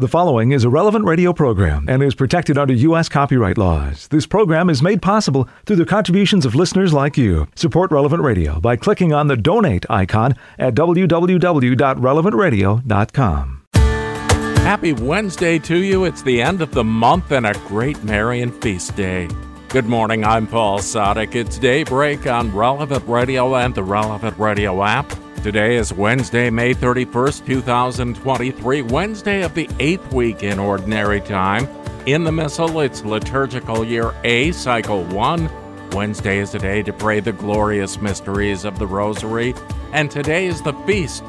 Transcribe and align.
The 0.00 0.06
following 0.06 0.52
is 0.52 0.62
a 0.62 0.70
relevant 0.70 1.06
radio 1.06 1.32
program 1.32 1.86
and 1.88 2.04
is 2.04 2.14
protected 2.14 2.56
under 2.56 2.72
U.S. 2.72 3.08
copyright 3.08 3.58
laws. 3.58 4.06
This 4.06 4.28
program 4.28 4.70
is 4.70 4.80
made 4.80 5.02
possible 5.02 5.48
through 5.66 5.74
the 5.74 5.84
contributions 5.84 6.46
of 6.46 6.54
listeners 6.54 6.92
like 6.92 7.18
you. 7.18 7.48
Support 7.56 7.90
Relevant 7.90 8.22
Radio 8.22 8.60
by 8.60 8.76
clicking 8.76 9.12
on 9.12 9.26
the 9.26 9.36
donate 9.36 9.84
icon 9.90 10.36
at 10.56 10.76
www.relevantradio.com. 10.76 13.62
Happy 13.72 14.92
Wednesday 14.92 15.58
to 15.58 15.78
you. 15.78 16.04
It's 16.04 16.22
the 16.22 16.42
end 16.42 16.62
of 16.62 16.70
the 16.70 16.84
month 16.84 17.32
and 17.32 17.44
a 17.44 17.54
great 17.66 18.04
Marian 18.04 18.52
feast 18.52 18.94
day. 18.94 19.26
Good 19.68 19.86
morning, 19.86 20.24
I'm 20.24 20.46
Paul 20.46 20.78
Sadek. 20.78 21.34
It's 21.34 21.58
daybreak 21.58 22.28
on 22.28 22.54
Relevant 22.54 23.04
Radio 23.08 23.56
and 23.56 23.74
the 23.74 23.82
Relevant 23.82 24.38
Radio 24.38 24.84
app. 24.84 25.12
Today 25.42 25.76
is 25.76 25.92
Wednesday, 25.92 26.50
May 26.50 26.74
31st, 26.74 27.46
2023, 27.46 28.82
Wednesday 28.82 29.42
of 29.42 29.54
the 29.54 29.70
eighth 29.78 30.12
week 30.12 30.42
in 30.42 30.58
Ordinary 30.58 31.20
Time. 31.20 31.68
In 32.06 32.24
the 32.24 32.32
Missal, 32.32 32.80
it's 32.80 33.04
liturgical 33.04 33.84
year 33.84 34.12
A, 34.24 34.50
cycle 34.50 35.04
1. 35.04 35.90
Wednesday 35.92 36.38
is 36.38 36.56
a 36.56 36.58
day 36.58 36.82
to 36.82 36.92
pray 36.92 37.20
the 37.20 37.32
glorious 37.32 38.00
mysteries 38.00 38.64
of 38.64 38.80
the 38.80 38.86
Rosary, 38.86 39.54
and 39.92 40.10
today 40.10 40.46
is 40.46 40.60
the 40.60 40.74
feast 40.86 41.22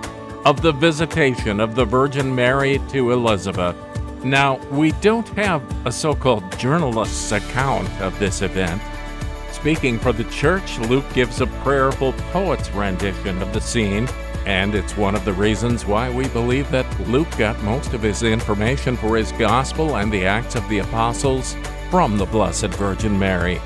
of 0.44 0.64
the 0.64 0.72
visitation 0.72 1.60
of 1.60 1.76
the 1.76 1.86
Virgin 1.86 2.34
Mary 2.34 2.82
to 2.90 3.12
Elizabeth. 3.12 3.76
Now, 4.24 4.58
we 4.72 4.92
don't 4.94 5.30
have 5.30 5.62
a 5.86 5.92
so 5.92 6.16
called 6.16 6.58
journalist's 6.58 7.32
account 7.32 7.88
of 8.02 8.18
this 8.18 8.42
event. 8.42 8.82
Speaking 9.60 10.00
for 10.00 10.14
the 10.14 10.24
church, 10.26 10.80
Luke 10.80 11.06
gives 11.14 11.42
a 11.42 11.48
prayerful 11.48 12.14
poet's 12.32 12.72
rendition 12.72 13.42
of 13.42 13.52
the 13.52 13.60
scene, 13.60 14.08
and 14.46 14.74
it's 14.74 14.96
one 14.96 15.16
of 15.16 15.26
the 15.26 15.34
reasons 15.34 15.86
why 15.86 16.10
we 16.10 16.30
believe 16.30 16.72
that 16.72 16.88
Luke 17.10 17.30
got 17.38 17.62
most 17.62 17.94
of 17.94 18.02
his 18.02 18.24
information 18.24 18.96
for 18.96 19.18
his 19.18 19.34
gospel 19.34 19.98
and 19.98 20.14
the 20.14 20.26
Acts 20.26 20.56
of 20.56 20.68
the 20.70 20.80
Apostles 20.80 21.58
from 21.90 22.18
the 22.18 22.26
Blessed 22.26 22.68
Virgin 22.68 23.20
Mary. 23.20 23.60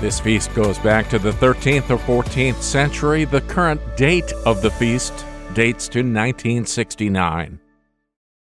This 0.00 0.20
feast 0.20 0.54
goes 0.54 0.78
back 0.78 1.08
to 1.08 1.18
the 1.18 1.32
13th 1.32 1.90
or 1.90 2.22
14th 2.22 2.62
century. 2.62 3.24
The 3.24 3.40
current 3.40 3.80
date 3.96 4.32
of 4.46 4.62
the 4.62 4.70
feast 4.70 5.26
dates 5.52 5.88
to 5.88 5.98
1969. 5.98 7.58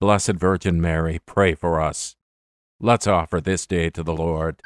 Blessed 0.02 0.34
Virgin 0.34 0.82
Mary, 0.82 1.20
pray 1.26 1.56
for 1.56 1.80
us. 1.80 2.18
Let's 2.82 3.08
offer 3.08 3.40
this 3.40 3.66
day 3.66 3.90
to 3.92 4.04
the 4.04 4.14
Lord. 4.14 4.62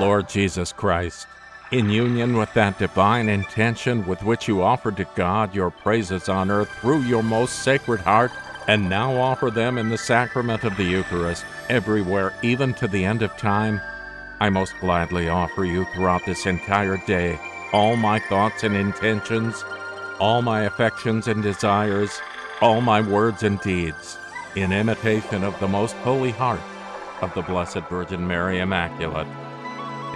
Lord 0.00 0.28
Jesus 0.28 0.72
Christ, 0.72 1.26
in 1.70 1.90
union 1.90 2.36
with 2.36 2.52
that 2.54 2.78
divine 2.78 3.28
intention 3.28 4.06
with 4.06 4.22
which 4.22 4.48
you 4.48 4.62
offered 4.62 4.96
to 4.96 5.06
God 5.14 5.54
your 5.54 5.70
praises 5.70 6.28
on 6.28 6.50
earth 6.50 6.70
through 6.80 7.02
your 7.02 7.22
most 7.22 7.62
sacred 7.62 8.00
heart, 8.00 8.32
and 8.66 8.88
now 8.88 9.14
offer 9.16 9.50
them 9.50 9.76
in 9.76 9.90
the 9.90 9.98
sacrament 9.98 10.64
of 10.64 10.76
the 10.76 10.84
Eucharist 10.84 11.44
everywhere, 11.68 12.32
even 12.42 12.72
to 12.74 12.88
the 12.88 13.04
end 13.04 13.22
of 13.22 13.36
time, 13.36 13.80
I 14.40 14.48
most 14.48 14.72
gladly 14.80 15.28
offer 15.28 15.66
you 15.66 15.84
throughout 15.92 16.24
this 16.24 16.46
entire 16.46 16.96
day 17.06 17.38
all 17.74 17.94
my 17.94 18.18
thoughts 18.18 18.64
and 18.64 18.74
intentions, 18.74 19.62
all 20.18 20.40
my 20.40 20.62
affections 20.62 21.28
and 21.28 21.42
desires, 21.42 22.20
all 22.62 22.80
my 22.80 23.02
words 23.02 23.42
and 23.42 23.60
deeds, 23.60 24.16
in 24.56 24.72
imitation 24.72 25.44
of 25.44 25.58
the 25.60 25.68
most 25.68 25.94
holy 25.96 26.30
heart 26.30 26.60
of 27.20 27.32
the 27.34 27.42
Blessed 27.42 27.80
Virgin 27.90 28.26
Mary 28.26 28.60
Immaculate. 28.60 29.28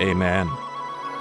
Amen. 0.01 0.51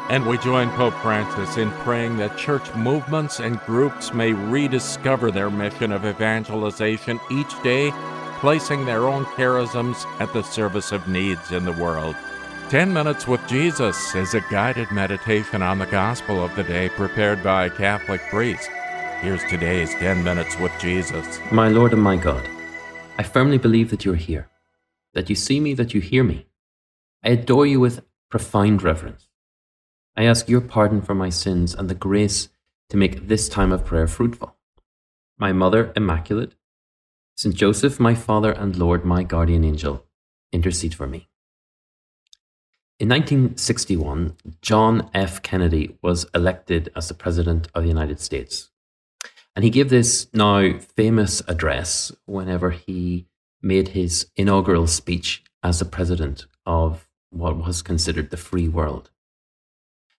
And 0.10 0.26
we 0.26 0.38
join 0.38 0.70
Pope 0.72 0.94
Francis 0.96 1.58
in 1.58 1.72
praying 1.72 2.18
that 2.18 2.38
church 2.38 2.74
movements 2.76 3.40
and 3.40 3.60
groups 3.62 4.14
may 4.14 4.34
rediscover 4.34 5.32
their 5.32 5.50
mission 5.50 5.92
of 5.92 6.06
evangelization 6.06 7.20
each 7.32 7.64
day, 7.64 7.92
placing 8.40 8.86
their 8.86 9.08
own 9.08 9.24
charisms 9.26 10.06
at 10.20 10.34
the 10.34 10.42
service 10.42 10.92
of 10.92 11.08
needs 11.08 11.52
in 11.52 11.64
the 11.64 11.72
world. 11.72 12.16
10 12.70 12.92
Minutes 12.92 13.28
with 13.28 13.46
Jesus 13.48 14.14
is 14.16 14.34
a 14.34 14.44
guided 14.52 14.92
meditation 14.92 15.62
on 15.62 15.80
the 15.80 15.86
gospel 15.86 16.44
of 16.44 16.54
the 16.56 16.64
day 16.64 16.90
prepared 16.90 17.42
by 17.42 17.66
a 17.66 17.70
Catholic 17.70 18.22
priest. 18.30 18.70
Here's 19.22 19.44
today's 19.46 19.94
10 19.96 20.24
Minutes 20.24 20.58
with 20.60 20.72
Jesus. 20.80 21.40
My 21.52 21.70
Lord 21.70 21.94
and 21.94 22.02
my 22.02 22.18
God, 22.18 22.46
I 23.18 23.24
firmly 23.24 23.58
believe 23.58 23.90
that 23.92 24.04
you're 24.04 24.16
here, 24.16 24.50
that 25.14 25.30
you 25.30 25.36
see 25.36 25.62
me, 25.62 25.74
that 25.76 25.94
you 25.94 26.02
hear 26.02 26.24
me. 26.24 26.46
I 27.24 27.30
adore 27.30 27.66
you 27.66 27.80
with 27.80 28.04
profound 28.34 28.82
reverence. 28.82 29.30
I 30.18 30.24
ask 30.24 30.50
your 30.50 30.60
pardon 30.60 31.04
for 31.04 31.14
my 31.14 31.30
sins 31.30 31.76
and 31.76 31.88
the 31.88 31.94
grace 31.94 32.50
to 32.90 32.98
make 32.98 33.28
this 33.28 33.48
time 33.48 33.72
of 33.72 33.86
prayer 33.86 34.08
fruitful. 34.08 34.56
My 35.38 35.54
Mother, 35.54 35.94
Immaculate, 35.96 36.56
St. 37.38 37.54
Joseph, 37.54 38.00
my 38.00 38.16
Father 38.16 38.52
and 38.52 38.76
Lord, 38.76 39.06
my 39.06 39.22
guardian 39.22 39.64
angel, 39.64 40.08
intercede 40.52 40.96
for 40.96 41.06
me. 41.06 41.30
In 42.98 43.08
1961, 43.08 44.36
John 44.64 45.12
F. 45.14 45.44
Kennedy 45.44 46.00
was 46.02 46.26
elected 46.34 46.92
as 46.96 47.10
the 47.10 47.14
President 47.14 47.68
of 47.76 47.84
the 47.84 47.90
United 47.90 48.20
States. 48.20 48.72
And 49.56 49.64
he 49.64 49.70
gave 49.70 49.92
this 49.92 50.26
now 50.34 50.80
famous 50.80 51.44
address 51.48 52.12
whenever 52.26 52.72
he 52.72 53.28
made 53.62 53.90
his 53.90 54.26
inaugural 54.36 54.88
speech 54.88 55.44
as 55.62 55.78
the 55.78 55.86
President 55.86 56.48
of 56.66 57.08
what 57.34 57.58
was 57.58 57.82
considered 57.82 58.30
the 58.30 58.38
free 58.38 58.68
world. 58.68 59.10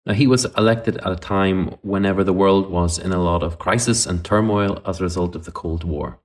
Now, 0.06 0.12
he 0.12 0.26
was 0.26 0.44
elected 0.56 0.98
at 0.98 1.12
a 1.12 1.16
time 1.16 1.76
whenever 1.82 2.22
the 2.24 2.32
world 2.32 2.68
was 2.68 2.98
in 2.98 3.12
a 3.12 3.22
lot 3.22 3.42
of 3.42 3.58
crisis 3.58 4.04
and 4.04 4.22
turmoil 4.22 4.82
as 4.84 5.00
a 5.00 5.04
result 5.04 5.34
of 5.34 5.46
the 5.46 5.52
Cold 5.52 5.82
War. 5.82 6.20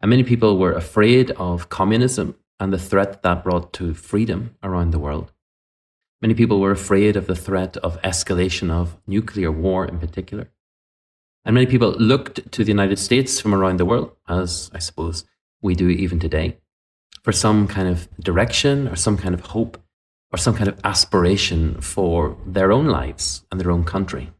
And 0.00 0.08
many 0.08 0.22
people 0.22 0.56
were 0.56 0.72
afraid 0.72 1.30
of 1.32 1.68
communism 1.68 2.36
and 2.58 2.72
the 2.72 2.78
threat 2.78 3.22
that 3.22 3.44
brought 3.44 3.72
to 3.74 3.92
freedom 3.92 4.56
around 4.62 4.92
the 4.92 4.98
world. 4.98 5.32
Many 6.22 6.34
people 6.34 6.60
were 6.60 6.70
afraid 6.70 7.16
of 7.16 7.26
the 7.26 7.36
threat 7.36 7.76
of 7.78 8.00
escalation 8.02 8.70
of 8.70 8.96
nuclear 9.06 9.50
war 9.50 9.84
in 9.86 9.98
particular. 9.98 10.50
And 11.44 11.54
many 11.54 11.66
people 11.66 11.92
looked 11.92 12.52
to 12.52 12.64
the 12.64 12.70
United 12.70 12.98
States 12.98 13.40
from 13.40 13.54
around 13.54 13.78
the 13.78 13.86
world, 13.86 14.12
as 14.28 14.70
I 14.74 14.78
suppose 14.78 15.24
we 15.62 15.74
do 15.74 15.88
even 15.88 16.18
today, 16.18 16.58
for 17.22 17.32
some 17.32 17.66
kind 17.66 17.88
of 17.88 18.08
direction 18.18 18.88
or 18.88 18.96
some 18.96 19.16
kind 19.16 19.34
of 19.34 19.40
hope 19.40 19.78
or 20.32 20.38
some 20.38 20.54
kind 20.54 20.68
of 20.68 20.78
aspiration 20.84 21.80
for 21.80 22.36
their 22.46 22.72
own 22.72 22.86
lives 22.86 23.44
and 23.50 23.60
their 23.60 23.70
own 23.70 23.84
country. 23.84 24.30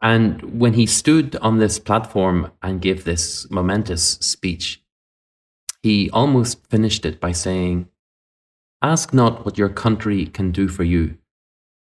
And 0.00 0.60
when 0.60 0.74
he 0.74 0.86
stood 0.86 1.36
on 1.36 1.58
this 1.58 1.78
platform 1.78 2.50
and 2.62 2.80
gave 2.80 3.04
this 3.04 3.48
momentous 3.50 4.02
speech, 4.14 4.82
he 5.82 6.10
almost 6.10 6.66
finished 6.68 7.06
it 7.06 7.20
by 7.20 7.32
saying, 7.32 7.88
Ask 8.82 9.14
not 9.14 9.44
what 9.44 9.58
your 9.58 9.68
country 9.68 10.26
can 10.26 10.50
do 10.50 10.66
for 10.66 10.82
you, 10.82 11.16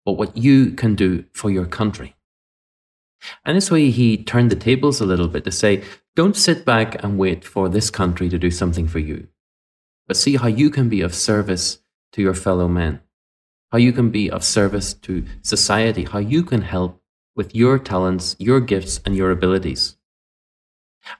but 0.05 0.13
what 0.13 0.35
you 0.35 0.71
can 0.71 0.95
do 0.95 1.25
for 1.33 1.51
your 1.51 1.65
country. 1.65 2.15
And 3.45 3.55
this 3.55 3.69
way, 3.69 3.91
he 3.91 4.17
turned 4.17 4.49
the 4.49 4.55
tables 4.55 4.99
a 4.99 5.05
little 5.05 5.27
bit 5.27 5.43
to 5.43 5.51
say, 5.51 5.83
don't 6.15 6.35
sit 6.35 6.65
back 6.65 7.01
and 7.03 7.17
wait 7.17 7.45
for 7.45 7.69
this 7.69 7.89
country 7.89 8.27
to 8.29 8.37
do 8.37 8.51
something 8.51 8.87
for 8.87 8.99
you, 8.99 9.27
but 10.09 10.17
see 10.17 10.37
how 10.37 10.47
you 10.47 10.71
can 10.71 10.89
be 10.89 11.01
of 11.01 11.13
service 11.13 11.77
to 12.11 12.19
your 12.19 12.33
fellow 12.33 12.67
men, 12.67 12.99
how 13.71 13.77
you 13.77 13.93
can 13.93 14.09
be 14.09 14.27
of 14.27 14.43
service 14.43 14.95
to 14.95 15.23
society, 15.43 16.03
how 16.03 16.17
you 16.17 16.41
can 16.41 16.63
help 16.63 16.99
with 17.35 17.53
your 17.53 17.77
talents, 17.77 18.35
your 18.39 18.59
gifts, 18.59 18.99
and 19.05 19.15
your 19.15 19.29
abilities. 19.29 19.97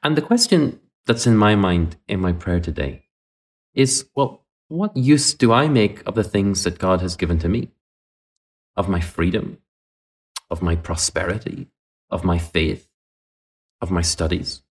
And 0.01 0.17
the 0.17 0.23
question 0.23 0.79
that's 1.05 1.27
in 1.27 1.37
my 1.37 1.53
mind 1.53 1.97
in 2.07 2.19
my 2.19 2.33
prayer 2.33 2.59
today 2.59 3.05
is 3.75 4.09
well, 4.15 4.43
what 4.69 4.97
use 4.97 5.35
do 5.35 5.53
I 5.53 5.67
make 5.67 6.01
of 6.07 6.15
the 6.15 6.23
things 6.23 6.63
that 6.63 6.79
God 6.79 6.99
has 7.01 7.15
given 7.15 7.37
to 7.39 7.47
me? 7.47 7.69
Of 8.75 8.89
my 8.89 9.01
freedom, 9.01 9.59
of 10.49 10.63
my 10.63 10.75
prosperity, 10.75 11.67
of 12.09 12.23
my 12.23 12.39
faith, 12.39 12.89
of 13.81 13.91
my 13.91 14.01
studies? 14.01 14.63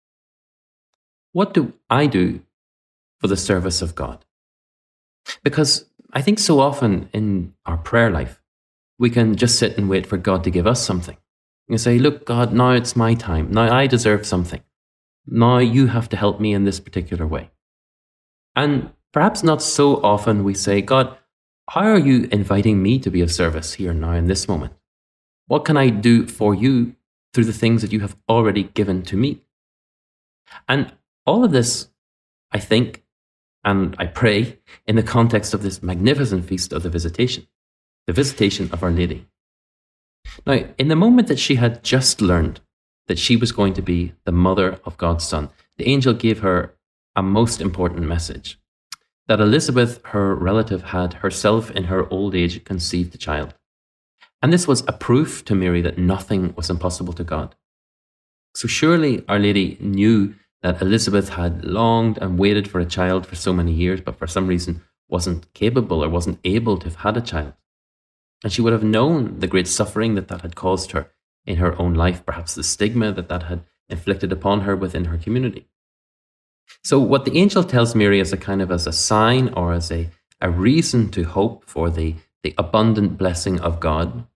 What 1.32 1.52
do 1.52 1.74
I 1.90 2.06
do 2.06 2.40
for 3.20 3.28
the 3.28 3.36
service 3.36 3.82
of 3.82 3.94
God? 3.94 4.24
Because 5.42 5.86
I 6.12 6.22
think 6.22 6.38
so 6.38 6.60
often 6.60 7.08
in 7.12 7.54
our 7.64 7.76
prayer 7.76 8.10
life, 8.10 8.42
we 8.98 9.10
can 9.10 9.36
just 9.36 9.58
sit 9.58 9.76
and 9.76 9.88
wait 9.88 10.06
for 10.06 10.16
God 10.16 10.44
to 10.44 10.50
give 10.50 10.66
us 10.66 10.84
something. 10.84 11.16
And 11.68 11.80
say, 11.80 11.98
Look, 11.98 12.24
God, 12.24 12.52
now 12.52 12.70
it's 12.70 12.94
my 12.94 13.14
time. 13.14 13.50
Now 13.50 13.74
I 13.74 13.88
deserve 13.88 14.24
something. 14.24 14.62
Now 15.26 15.58
you 15.58 15.88
have 15.88 16.08
to 16.10 16.16
help 16.16 16.40
me 16.40 16.54
in 16.54 16.64
this 16.64 16.78
particular 16.78 17.26
way. 17.26 17.50
And 18.54 18.90
Perhaps 19.16 19.42
not 19.42 19.62
so 19.62 19.96
often 20.02 20.44
we 20.44 20.52
say, 20.52 20.82
God, 20.82 21.16
how 21.70 21.84
are 21.84 21.98
you 21.98 22.28
inviting 22.30 22.82
me 22.82 22.98
to 22.98 23.10
be 23.10 23.22
of 23.22 23.32
service 23.32 23.72
here 23.72 23.94
now 23.94 24.12
in 24.12 24.26
this 24.26 24.46
moment? 24.46 24.74
What 25.46 25.64
can 25.64 25.78
I 25.78 25.88
do 25.88 26.26
for 26.26 26.54
you 26.54 26.94
through 27.32 27.46
the 27.46 27.54
things 27.54 27.80
that 27.80 27.92
you 27.92 28.00
have 28.00 28.14
already 28.28 28.64
given 28.64 29.00
to 29.04 29.16
me? 29.16 29.40
And 30.68 30.92
all 31.24 31.44
of 31.44 31.52
this, 31.52 31.88
I 32.52 32.58
think, 32.58 33.04
and 33.66 33.96
I 33.98 34.06
pray, 34.06 34.60
in 34.86 34.94
the 34.94 35.02
context 35.02 35.52
of 35.52 35.62
this 35.62 35.82
magnificent 35.82 36.46
feast 36.46 36.72
of 36.72 36.84
the 36.84 36.88
Visitation, 36.88 37.48
the 38.06 38.12
Visitation 38.12 38.70
of 38.72 38.84
Our 38.84 38.92
Lady. 38.92 39.26
Now, 40.46 40.64
in 40.78 40.86
the 40.86 40.94
moment 40.94 41.26
that 41.26 41.40
she 41.40 41.56
had 41.56 41.82
just 41.82 42.20
learned 42.20 42.60
that 43.08 43.18
she 43.18 43.36
was 43.36 43.50
going 43.50 43.74
to 43.74 43.82
be 43.82 44.14
the 44.24 44.32
mother 44.32 44.80
of 44.84 44.96
God's 44.96 45.26
Son, 45.26 45.50
the 45.78 45.88
angel 45.88 46.14
gave 46.14 46.40
her 46.40 46.76
a 47.16 47.22
most 47.22 47.60
important 47.60 48.06
message 48.06 48.58
that 49.26 49.40
Elizabeth, 49.40 50.00
her 50.04 50.36
relative, 50.36 50.84
had 50.84 51.14
herself 51.14 51.68
in 51.72 51.84
her 51.84 52.08
old 52.08 52.36
age 52.36 52.62
conceived 52.62 53.16
a 53.16 53.18
child. 53.18 53.54
And 54.40 54.52
this 54.52 54.68
was 54.68 54.84
a 54.86 54.92
proof 54.92 55.44
to 55.46 55.56
Mary 55.56 55.82
that 55.82 55.98
nothing 55.98 56.54
was 56.56 56.70
impossible 56.70 57.14
to 57.14 57.24
God. 57.24 57.56
So 58.54 58.68
surely 58.68 59.24
Our 59.28 59.40
Lady 59.40 59.76
knew 59.80 60.36
that 60.62 60.80
Elizabeth 60.80 61.30
had 61.30 61.64
longed 61.64 62.18
and 62.18 62.38
waited 62.38 62.68
for 62.68 62.80
a 62.80 62.86
child 62.86 63.26
for 63.26 63.36
so 63.36 63.52
many 63.52 63.72
years, 63.72 64.00
but 64.00 64.18
for 64.18 64.26
some 64.26 64.46
reason 64.46 64.82
wasn't 65.08 65.52
capable 65.54 66.02
or 66.02 66.08
wasn't 66.08 66.40
able 66.44 66.78
to 66.78 66.86
have 66.86 66.96
had 66.96 67.16
a 67.16 67.20
child. 67.20 67.52
And 68.42 68.52
she 68.52 68.62
would 68.62 68.72
have 68.72 68.82
known 68.82 69.40
the 69.40 69.46
great 69.46 69.68
suffering 69.68 70.14
that 70.14 70.28
that 70.28 70.42
had 70.42 70.56
caused 70.56 70.92
her 70.92 71.10
in 71.44 71.56
her 71.56 71.80
own 71.80 71.94
life, 71.94 72.24
perhaps 72.26 72.54
the 72.54 72.62
stigma 72.62 73.12
that 73.12 73.28
that 73.28 73.44
had 73.44 73.64
inflicted 73.88 74.32
upon 74.32 74.62
her 74.62 74.74
within 74.74 75.06
her 75.06 75.16
community. 75.16 75.68
So, 76.82 76.98
what 76.98 77.24
the 77.24 77.36
angel 77.38 77.62
tells 77.62 77.94
Mary 77.94 78.20
as 78.20 78.32
a 78.32 78.36
kind 78.36 78.60
of 78.60 78.70
as 78.70 78.86
a 78.86 78.92
sign 78.92 79.52
or 79.54 79.72
as 79.72 79.90
a, 79.92 80.10
a 80.40 80.50
reason 80.50 81.10
to 81.12 81.22
hope 81.22 81.64
for 81.64 81.90
the, 81.90 82.16
the 82.42 82.54
abundant 82.58 83.16
blessing 83.16 83.60
of 83.60 83.80
God, 83.80 84.26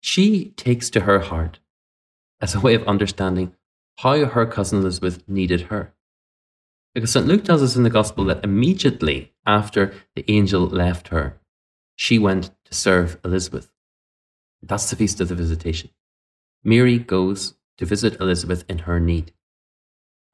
she 0.00 0.50
takes 0.56 0.90
to 0.90 1.00
her 1.00 1.20
heart 1.20 1.60
as 2.40 2.54
a 2.54 2.60
way 2.60 2.74
of 2.74 2.86
understanding 2.86 3.54
how 3.98 4.24
her 4.26 4.46
cousin 4.46 4.80
Elizabeth 4.80 5.22
needed 5.28 5.62
her. 5.62 5.94
Because 6.94 7.12
St. 7.12 7.26
Luke 7.26 7.44
tells 7.44 7.62
us 7.62 7.76
in 7.76 7.82
the 7.82 7.90
Gospel 7.90 8.24
that 8.24 8.44
immediately 8.44 9.32
after 9.44 9.92
the 10.14 10.24
angel 10.30 10.62
left 10.62 11.08
her, 11.08 11.38
she 11.94 12.18
went 12.18 12.50
to 12.64 12.74
serve 12.74 13.18
Elizabeth. 13.24 13.70
That's 14.62 14.88
the 14.90 14.96
feast 14.96 15.20
of 15.20 15.28
the 15.28 15.34
visitation. 15.34 15.90
Mary 16.64 16.98
goes 16.98 17.54
to 17.78 17.86
visit 17.86 18.20
Elizabeth 18.20 18.64
in 18.68 18.80
her 18.80 18.98
need. 18.98 19.32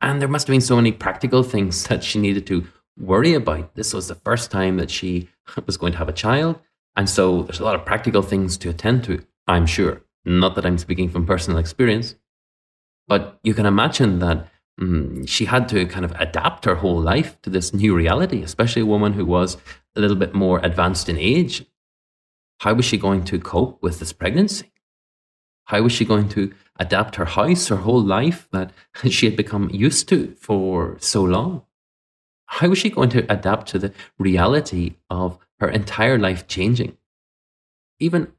And 0.00 0.20
there 0.20 0.28
must 0.28 0.46
have 0.46 0.52
been 0.52 0.60
so 0.60 0.76
many 0.76 0.92
practical 0.92 1.42
things 1.42 1.84
that 1.88 2.04
she 2.04 2.18
needed 2.18 2.46
to 2.48 2.66
worry 2.98 3.34
about. 3.34 3.74
This 3.74 3.94
was 3.94 4.08
the 4.08 4.14
first 4.14 4.50
time 4.50 4.76
that 4.76 4.90
she 4.90 5.28
was 5.66 5.76
going 5.76 5.92
to 5.92 5.98
have 5.98 6.08
a 6.08 6.12
child. 6.12 6.58
And 6.96 7.08
so 7.08 7.42
there's 7.42 7.60
a 7.60 7.64
lot 7.64 7.74
of 7.74 7.86
practical 7.86 8.22
things 8.22 8.56
to 8.58 8.70
attend 8.70 9.04
to, 9.04 9.24
I'm 9.46 9.66
sure. 9.66 10.02
Not 10.24 10.54
that 10.54 10.66
I'm 10.66 10.78
speaking 10.78 11.08
from 11.08 11.26
personal 11.26 11.58
experience, 11.58 12.14
but 13.08 13.38
you 13.42 13.54
can 13.54 13.66
imagine 13.66 14.18
that 14.20 14.48
um, 14.80 15.26
she 15.26 15.44
had 15.44 15.68
to 15.68 15.86
kind 15.86 16.04
of 16.04 16.12
adapt 16.18 16.64
her 16.64 16.76
whole 16.76 17.00
life 17.00 17.40
to 17.42 17.50
this 17.50 17.74
new 17.74 17.94
reality, 17.94 18.42
especially 18.42 18.82
a 18.82 18.86
woman 18.86 19.12
who 19.12 19.26
was 19.26 19.56
a 19.96 20.00
little 20.00 20.16
bit 20.16 20.34
more 20.34 20.60
advanced 20.60 21.08
in 21.08 21.18
age. 21.18 21.64
How 22.60 22.74
was 22.74 22.84
she 22.84 22.96
going 22.96 23.24
to 23.24 23.38
cope 23.38 23.82
with 23.82 23.98
this 23.98 24.12
pregnancy? 24.12 24.72
How 25.66 25.82
was 25.82 25.92
she 25.92 26.04
going 26.04 26.28
to 26.30 26.52
adapt 26.78 27.16
her 27.16 27.24
house, 27.24 27.68
her 27.68 27.76
whole 27.76 28.02
life 28.02 28.48
that 28.52 28.72
she 29.08 29.26
had 29.26 29.36
become 29.36 29.70
used 29.70 30.08
to 30.08 30.34
for 30.38 30.96
so 31.00 31.22
long? 31.22 31.64
How 32.46 32.68
was 32.68 32.78
she 32.78 32.90
going 32.90 33.08
to 33.10 33.32
adapt 33.32 33.68
to 33.68 33.78
the 33.78 33.92
reality 34.18 34.96
of 35.08 35.38
her 35.60 35.68
entire 35.68 36.18
life 36.18 36.46
changing? 36.46 36.98
Even 37.98 38.32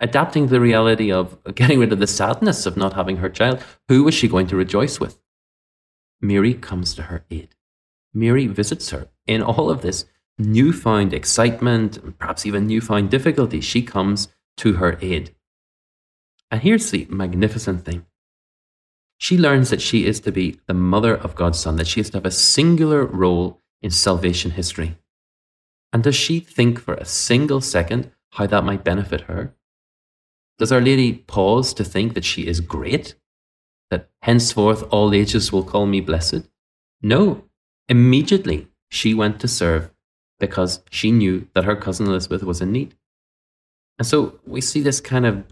adapting 0.00 0.46
the 0.46 0.60
reality 0.60 1.12
of 1.12 1.38
getting 1.54 1.80
rid 1.80 1.92
of 1.92 1.98
the 1.98 2.06
sadness 2.06 2.66
of 2.66 2.76
not 2.76 2.94
having 2.94 3.18
her 3.18 3.28
child, 3.28 3.62
who 3.88 4.04
was 4.04 4.14
she 4.14 4.28
going 4.28 4.46
to 4.48 4.56
rejoice 4.56 5.00
with? 5.00 5.20
Mary 6.20 6.54
comes 6.54 6.94
to 6.94 7.02
her 7.02 7.24
aid. 7.30 7.54
Mary 8.12 8.46
visits 8.46 8.90
her 8.90 9.08
in 9.26 9.42
all 9.42 9.70
of 9.70 9.82
this 9.82 10.06
newfound 10.38 11.12
excitement, 11.12 12.18
perhaps 12.18 12.46
even 12.46 12.66
newfound 12.66 13.10
difficulty. 13.10 13.60
She 13.60 13.82
comes 13.82 14.28
to 14.58 14.74
her 14.74 14.98
aid. 15.00 15.34
And 16.50 16.62
here's 16.62 16.90
the 16.90 17.06
magnificent 17.10 17.84
thing 17.84 18.06
she 19.18 19.38
learns 19.38 19.70
that 19.70 19.80
she 19.80 20.06
is 20.06 20.20
to 20.20 20.32
be 20.32 20.60
the 20.66 20.74
mother 20.74 21.16
of 21.16 21.34
God's 21.34 21.58
Son, 21.58 21.76
that 21.76 21.86
she 21.86 22.00
is 22.00 22.10
to 22.10 22.18
have 22.18 22.26
a 22.26 22.30
singular 22.30 23.04
role 23.04 23.60
in 23.80 23.90
salvation 23.90 24.52
history. 24.52 24.98
And 25.92 26.02
does 26.02 26.16
she 26.16 26.40
think 26.40 26.80
for 26.80 26.94
a 26.94 27.04
single 27.04 27.60
second 27.60 28.10
how 28.32 28.46
that 28.46 28.64
might 28.64 28.84
benefit 28.84 29.22
her? 29.22 29.54
Does 30.58 30.70
Our 30.70 30.80
Lady 30.80 31.14
pause 31.14 31.74
to 31.74 31.84
think 31.84 32.14
that 32.14 32.24
she 32.24 32.46
is 32.46 32.60
great? 32.60 33.14
That 33.90 34.08
henceforth 34.22 34.84
all 34.90 35.12
ages 35.12 35.52
will 35.52 35.64
call 35.64 35.86
me 35.86 36.00
blessed? 36.00 36.48
No. 37.02 37.44
Immediately 37.88 38.68
she 38.88 39.14
went 39.14 39.40
to 39.40 39.48
serve 39.48 39.90
because 40.38 40.82
she 40.90 41.10
knew 41.10 41.48
that 41.54 41.64
her 41.64 41.76
cousin 41.76 42.06
Elizabeth 42.06 42.42
was 42.42 42.60
in 42.60 42.72
need. 42.72 42.94
And 43.98 44.06
so 44.06 44.40
we 44.46 44.60
see 44.60 44.80
this 44.80 45.00
kind 45.00 45.26
of 45.26 45.44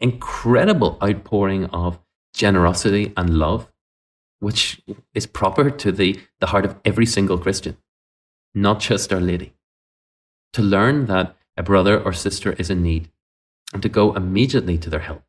incredible 0.00 0.98
outpouring 1.02 1.66
of 1.66 1.98
generosity 2.34 3.12
and 3.16 3.38
love, 3.38 3.70
which 4.40 4.80
is 5.14 5.26
proper 5.26 5.70
to 5.70 5.90
the, 5.90 6.20
the 6.40 6.48
heart 6.48 6.64
of 6.64 6.76
every 6.84 7.06
single 7.06 7.38
Christian, 7.38 7.76
not 8.54 8.80
just 8.80 9.12
Our 9.12 9.20
Lady. 9.20 9.54
To 10.54 10.62
learn 10.62 11.06
that 11.06 11.36
a 11.56 11.62
brother 11.62 12.00
or 12.00 12.12
sister 12.12 12.52
is 12.52 12.70
in 12.70 12.82
need 12.82 13.10
and 13.72 13.82
to 13.82 13.88
go 13.88 14.14
immediately 14.14 14.78
to 14.78 14.90
their 14.90 15.00
help. 15.00 15.22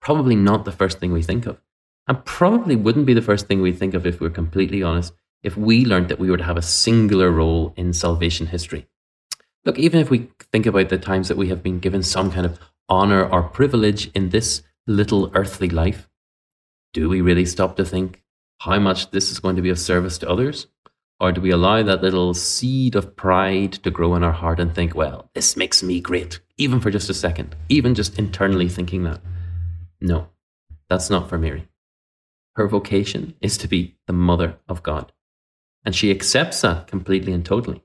Probably 0.00 0.34
not 0.34 0.64
the 0.64 0.72
first 0.72 0.98
thing 0.98 1.12
we 1.12 1.22
think 1.22 1.46
of. 1.46 1.60
And 2.08 2.24
probably 2.24 2.74
wouldn't 2.74 3.06
be 3.06 3.14
the 3.14 3.22
first 3.22 3.46
thing 3.46 3.62
we 3.62 3.72
think 3.72 3.94
of 3.94 4.04
if 4.04 4.20
we're 4.20 4.30
completely 4.30 4.82
honest, 4.82 5.12
if 5.42 5.56
we 5.56 5.84
learned 5.84 6.08
that 6.08 6.18
we 6.18 6.30
were 6.30 6.36
to 6.36 6.44
have 6.44 6.56
a 6.56 6.62
singular 6.62 7.30
role 7.30 7.72
in 7.76 7.92
salvation 7.92 8.48
history. 8.48 8.88
Look, 9.64 9.78
even 9.78 10.00
if 10.00 10.10
we 10.10 10.28
think 10.50 10.66
about 10.66 10.88
the 10.88 10.98
times 10.98 11.28
that 11.28 11.36
we 11.36 11.48
have 11.48 11.62
been 11.62 11.78
given 11.78 12.02
some 12.02 12.32
kind 12.32 12.44
of 12.44 12.58
honor 12.88 13.24
or 13.24 13.44
privilege 13.44 14.10
in 14.12 14.30
this 14.30 14.62
little 14.86 15.30
earthly 15.34 15.68
life, 15.68 16.08
do 16.92 17.08
we 17.08 17.20
really 17.20 17.46
stop 17.46 17.76
to 17.76 17.84
think 17.84 18.22
how 18.58 18.78
much 18.80 19.12
this 19.12 19.30
is 19.30 19.38
going 19.38 19.56
to 19.56 19.62
be 19.62 19.70
of 19.70 19.78
service 19.78 20.18
to 20.18 20.28
others? 20.28 20.66
Or 21.20 21.30
do 21.30 21.40
we 21.40 21.52
allow 21.52 21.84
that 21.84 22.02
little 22.02 22.34
seed 22.34 22.96
of 22.96 23.14
pride 23.14 23.72
to 23.74 23.90
grow 23.92 24.16
in 24.16 24.24
our 24.24 24.32
heart 24.32 24.58
and 24.58 24.74
think, 24.74 24.96
well, 24.96 25.30
this 25.34 25.56
makes 25.56 25.80
me 25.80 26.00
great, 26.00 26.40
even 26.62 26.80
for 26.80 26.90
just 26.90 27.10
a 27.10 27.14
second, 27.14 27.56
even 27.68 27.94
just 27.94 28.18
internally 28.18 28.68
thinking 28.68 29.02
that? 29.04 29.20
No, 30.00 30.28
that's 30.88 31.10
not 31.10 31.28
for 31.28 31.38
Mary. 31.38 31.68
Her 32.54 32.68
vocation 32.68 33.34
is 33.40 33.56
to 33.58 33.68
be 33.68 33.96
the 34.06 34.12
mother 34.12 34.58
of 34.68 34.82
God. 34.82 35.12
And 35.84 35.94
she 35.94 36.10
accepts 36.10 36.60
that 36.60 36.86
completely 36.86 37.32
and 37.32 37.44
totally. 37.44 37.82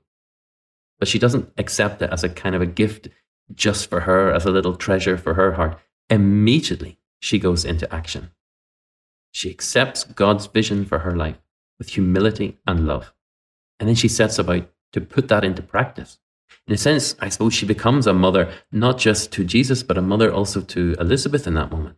But 0.98 1.08
she 1.08 1.18
doesn't 1.18 1.52
accept 1.58 2.02
it 2.02 2.10
as 2.10 2.22
a 2.22 2.28
kind 2.28 2.54
of 2.54 2.62
a 2.62 2.66
gift 2.66 3.08
just 3.54 3.88
for 3.88 4.00
her, 4.00 4.32
as 4.32 4.44
a 4.44 4.50
little 4.50 4.76
treasure 4.76 5.16
for 5.16 5.34
her 5.34 5.52
heart. 5.52 5.78
Immediately, 6.10 6.98
she 7.18 7.38
goes 7.38 7.64
into 7.64 7.92
action. 7.92 8.30
She 9.32 9.50
accepts 9.50 10.04
God's 10.04 10.46
vision 10.46 10.84
for 10.84 11.00
her 11.00 11.16
life 11.16 11.38
with 11.78 11.90
humility 11.90 12.58
and 12.66 12.86
love. 12.86 13.12
And 13.80 13.88
then 13.88 13.96
she 13.96 14.08
sets 14.08 14.38
about 14.38 14.70
to 14.92 15.00
put 15.00 15.28
that 15.28 15.44
into 15.44 15.62
practice. 15.62 16.18
In 16.68 16.74
a 16.74 16.78
sense, 16.78 17.16
I 17.18 17.30
suppose 17.30 17.54
she 17.54 17.64
becomes 17.64 18.06
a 18.06 18.12
mother, 18.12 18.52
not 18.70 18.98
just 18.98 19.32
to 19.32 19.44
Jesus, 19.44 19.82
but 19.82 19.96
a 19.96 20.02
mother 20.02 20.30
also 20.30 20.60
to 20.60 20.94
Elizabeth 21.00 21.46
in 21.46 21.54
that 21.54 21.72
moment. 21.72 21.96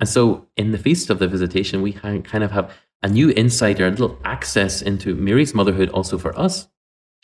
And 0.00 0.08
so 0.08 0.46
in 0.56 0.72
the 0.72 0.78
Feast 0.78 1.10
of 1.10 1.18
the 1.18 1.28
Visitation, 1.28 1.82
we 1.82 1.92
kind 1.92 2.42
of 2.42 2.52
have 2.52 2.72
a 3.02 3.08
new 3.08 3.30
insight 3.30 3.78
or 3.78 3.88
a 3.88 3.90
little 3.90 4.18
access 4.24 4.80
into 4.80 5.14
Mary's 5.14 5.54
motherhood 5.54 5.90
also 5.90 6.16
for 6.16 6.36
us. 6.38 6.68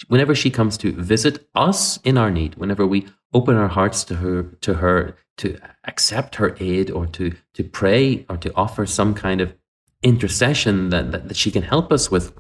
Whenever 0.08 0.34
she 0.34 0.50
comes 0.50 0.76
to 0.78 0.92
visit 0.92 1.48
us 1.54 1.98
in 2.04 2.18
our 2.18 2.30
need, 2.30 2.56
whenever 2.56 2.86
we 2.86 3.06
open 3.32 3.56
our 3.56 3.68
hearts 3.68 4.04
to 4.04 4.16
her, 4.16 4.42
to 4.60 4.74
her, 4.74 5.16
to 5.38 5.58
accept 5.84 6.34
her 6.34 6.54
aid 6.60 6.90
or 6.90 7.06
to, 7.06 7.34
to 7.54 7.64
pray 7.64 8.26
or 8.28 8.36
to 8.36 8.52
offer 8.54 8.84
some 8.84 9.14
kind 9.14 9.40
of 9.40 9.54
intercession 10.02 10.90
that, 10.90 11.12
that, 11.12 11.28
that 11.28 11.36
she 11.36 11.50
can 11.50 11.62
help 11.62 11.90
us 11.90 12.10
with, 12.10 12.38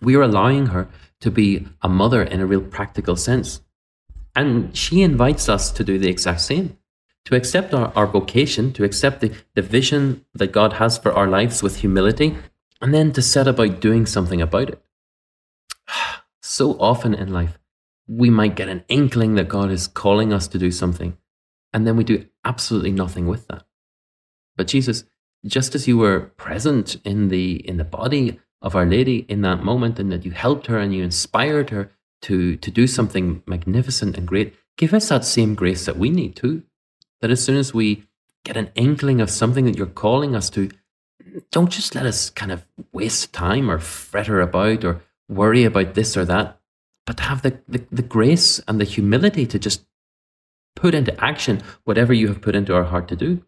we 0.00 0.14
are 0.16 0.22
allowing 0.22 0.66
her 0.66 0.88
to 1.20 1.30
be 1.30 1.66
a 1.82 1.88
mother 1.88 2.22
in 2.22 2.40
a 2.40 2.46
real 2.46 2.60
practical 2.60 3.16
sense. 3.16 3.60
And 4.34 4.76
she 4.76 5.02
invites 5.02 5.48
us 5.48 5.70
to 5.72 5.84
do 5.84 5.98
the 5.98 6.08
exact 6.08 6.40
same 6.40 6.78
to 7.28 7.36
accept 7.36 7.74
our, 7.74 7.92
our 7.94 8.06
vocation, 8.06 8.72
to 8.72 8.84
accept 8.84 9.20
the, 9.20 9.30
the 9.54 9.60
vision 9.60 10.24
that 10.32 10.50
God 10.50 10.74
has 10.74 10.96
for 10.96 11.12
our 11.12 11.26
lives 11.26 11.62
with 11.62 11.80
humility, 11.80 12.34
and 12.80 12.94
then 12.94 13.12
to 13.12 13.20
set 13.20 13.46
about 13.46 13.80
doing 13.80 14.06
something 14.06 14.40
about 14.40 14.70
it. 14.70 14.82
So 16.40 16.80
often 16.80 17.12
in 17.12 17.30
life, 17.30 17.58
we 18.06 18.30
might 18.30 18.56
get 18.56 18.70
an 18.70 18.82
inkling 18.88 19.34
that 19.34 19.50
God 19.50 19.70
is 19.70 19.86
calling 19.86 20.32
us 20.32 20.48
to 20.48 20.58
do 20.58 20.70
something, 20.70 21.18
and 21.74 21.86
then 21.86 21.94
we 21.94 22.04
do 22.04 22.24
absolutely 22.42 22.90
nothing 22.90 23.26
with 23.26 23.46
that. 23.48 23.64
But 24.56 24.68
Jesus, 24.68 25.04
just 25.44 25.74
as 25.74 25.86
you 25.86 25.98
were 25.98 26.32
present 26.38 26.96
in 27.04 27.28
the 27.28 27.56
in 27.68 27.76
the 27.76 27.84
body 27.84 28.40
of 28.60 28.74
Our 28.74 28.86
Lady 28.86 29.24
in 29.28 29.42
that 29.42 29.62
moment, 29.62 29.98
and 29.98 30.10
that 30.12 30.24
you 30.24 30.32
helped 30.32 30.66
her 30.66 30.78
and 30.78 30.94
you 30.94 31.02
inspired 31.02 31.70
her 31.70 31.90
to 32.22 32.56
to 32.56 32.70
do 32.70 32.86
something 32.86 33.42
magnificent 33.46 34.16
and 34.16 34.26
great, 34.26 34.54
give 34.76 34.92
us 34.92 35.08
that 35.08 35.24
same 35.24 35.54
grace 35.54 35.84
that 35.86 35.98
we 35.98 36.10
need 36.10 36.36
too. 36.36 36.62
That 37.20 37.30
as 37.30 37.42
soon 37.44 37.56
as 37.56 37.74
we 37.74 38.04
get 38.44 38.56
an 38.56 38.70
inkling 38.74 39.20
of 39.20 39.30
something 39.30 39.64
that 39.66 39.76
you're 39.76 39.86
calling 39.86 40.34
us 40.34 40.50
to, 40.50 40.70
don't 41.50 41.70
just 41.70 41.94
let 41.94 42.06
us 42.06 42.30
kind 42.30 42.52
of 42.52 42.64
waste 42.92 43.32
time 43.32 43.70
or 43.70 43.78
fritter 43.78 44.40
about 44.40 44.84
or 44.84 45.02
worry 45.28 45.64
about 45.64 45.94
this 45.94 46.16
or 46.16 46.24
that, 46.24 46.58
but 47.06 47.20
have 47.20 47.42
the, 47.42 47.58
the, 47.68 47.84
the 47.90 48.02
grace 48.02 48.60
and 48.66 48.80
the 48.80 48.84
humility 48.84 49.46
to 49.46 49.58
just 49.58 49.84
put 50.74 50.94
into 50.94 51.24
action 51.24 51.60
whatever 51.84 52.12
you 52.12 52.28
have 52.28 52.40
put 52.40 52.54
into 52.54 52.74
our 52.74 52.84
heart 52.84 53.08
to 53.08 53.16
do. 53.16 53.44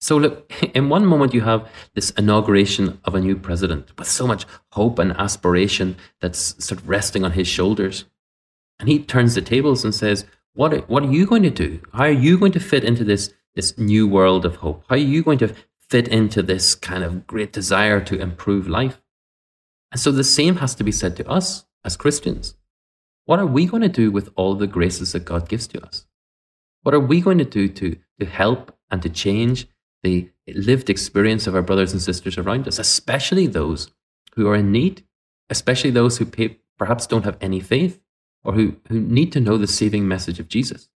So, 0.00 0.16
look, 0.16 0.50
in 0.74 0.88
one 0.88 1.06
moment 1.06 1.34
you 1.34 1.42
have 1.42 1.68
this 1.94 2.10
inauguration 2.10 3.00
of 3.04 3.14
a 3.14 3.20
new 3.20 3.36
president 3.36 3.96
with 3.98 4.08
so 4.08 4.26
much 4.26 4.46
hope 4.72 4.98
and 4.98 5.12
aspiration 5.12 5.96
that's 6.20 6.64
sort 6.64 6.80
of 6.80 6.88
resting 6.88 7.24
on 7.24 7.32
his 7.32 7.48
shoulders. 7.48 8.04
And 8.78 8.88
he 8.88 8.98
turns 8.98 9.34
the 9.34 9.42
tables 9.42 9.84
and 9.84 9.94
says, 9.94 10.24
what 10.54 10.72
are, 10.72 10.80
what 10.82 11.04
are 11.04 11.12
you 11.12 11.26
going 11.26 11.42
to 11.42 11.50
do? 11.50 11.80
How 11.92 12.04
are 12.04 12.10
you 12.10 12.38
going 12.38 12.52
to 12.52 12.60
fit 12.60 12.82
into 12.82 13.04
this, 13.04 13.32
this 13.54 13.76
new 13.78 14.08
world 14.08 14.44
of 14.44 14.56
hope? 14.56 14.84
How 14.88 14.94
are 14.94 14.98
you 14.98 15.22
going 15.22 15.38
to 15.38 15.54
fit 15.78 16.08
into 16.08 16.42
this 16.42 16.74
kind 16.74 17.04
of 17.04 17.26
great 17.26 17.52
desire 17.52 18.00
to 18.00 18.20
improve 18.20 18.66
life? 18.66 19.00
And 19.92 20.00
so 20.00 20.10
the 20.10 20.24
same 20.24 20.56
has 20.56 20.74
to 20.76 20.84
be 20.84 20.92
said 20.92 21.16
to 21.16 21.28
us 21.28 21.66
as 21.84 21.96
Christians. 21.96 22.54
What 23.26 23.38
are 23.38 23.46
we 23.46 23.66
going 23.66 23.82
to 23.82 23.88
do 23.88 24.10
with 24.10 24.30
all 24.34 24.54
the 24.54 24.66
graces 24.66 25.12
that 25.12 25.24
God 25.24 25.48
gives 25.48 25.66
to 25.68 25.84
us? 25.84 26.06
What 26.82 26.94
are 26.94 27.00
we 27.00 27.20
going 27.20 27.38
to 27.38 27.44
do 27.44 27.68
to, 27.68 27.96
to 28.18 28.26
help 28.26 28.76
and 28.90 29.02
to 29.02 29.08
change 29.08 29.66
the 30.02 30.30
lived 30.48 30.90
experience 30.90 31.46
of 31.46 31.54
our 31.54 31.62
brothers 31.62 31.92
and 31.92 32.00
sisters 32.00 32.38
around 32.38 32.66
us, 32.66 32.78
especially 32.78 33.46
those 33.46 33.90
who 34.34 34.48
are 34.48 34.56
in 34.56 34.72
need, 34.72 35.04
especially 35.48 35.90
those 35.90 36.18
who 36.18 36.24
pay, 36.24 36.58
perhaps 36.78 37.06
don't 37.06 37.24
have 37.24 37.36
any 37.40 37.60
faith 37.60 38.00
or 38.44 38.54
who, 38.54 38.76
who 38.88 39.00
need 39.00 39.32
to 39.32 39.40
know 39.40 39.56
the 39.56 39.66
saving 39.66 40.08
message 40.08 40.40
of 40.40 40.48
Jesus, 40.48 40.88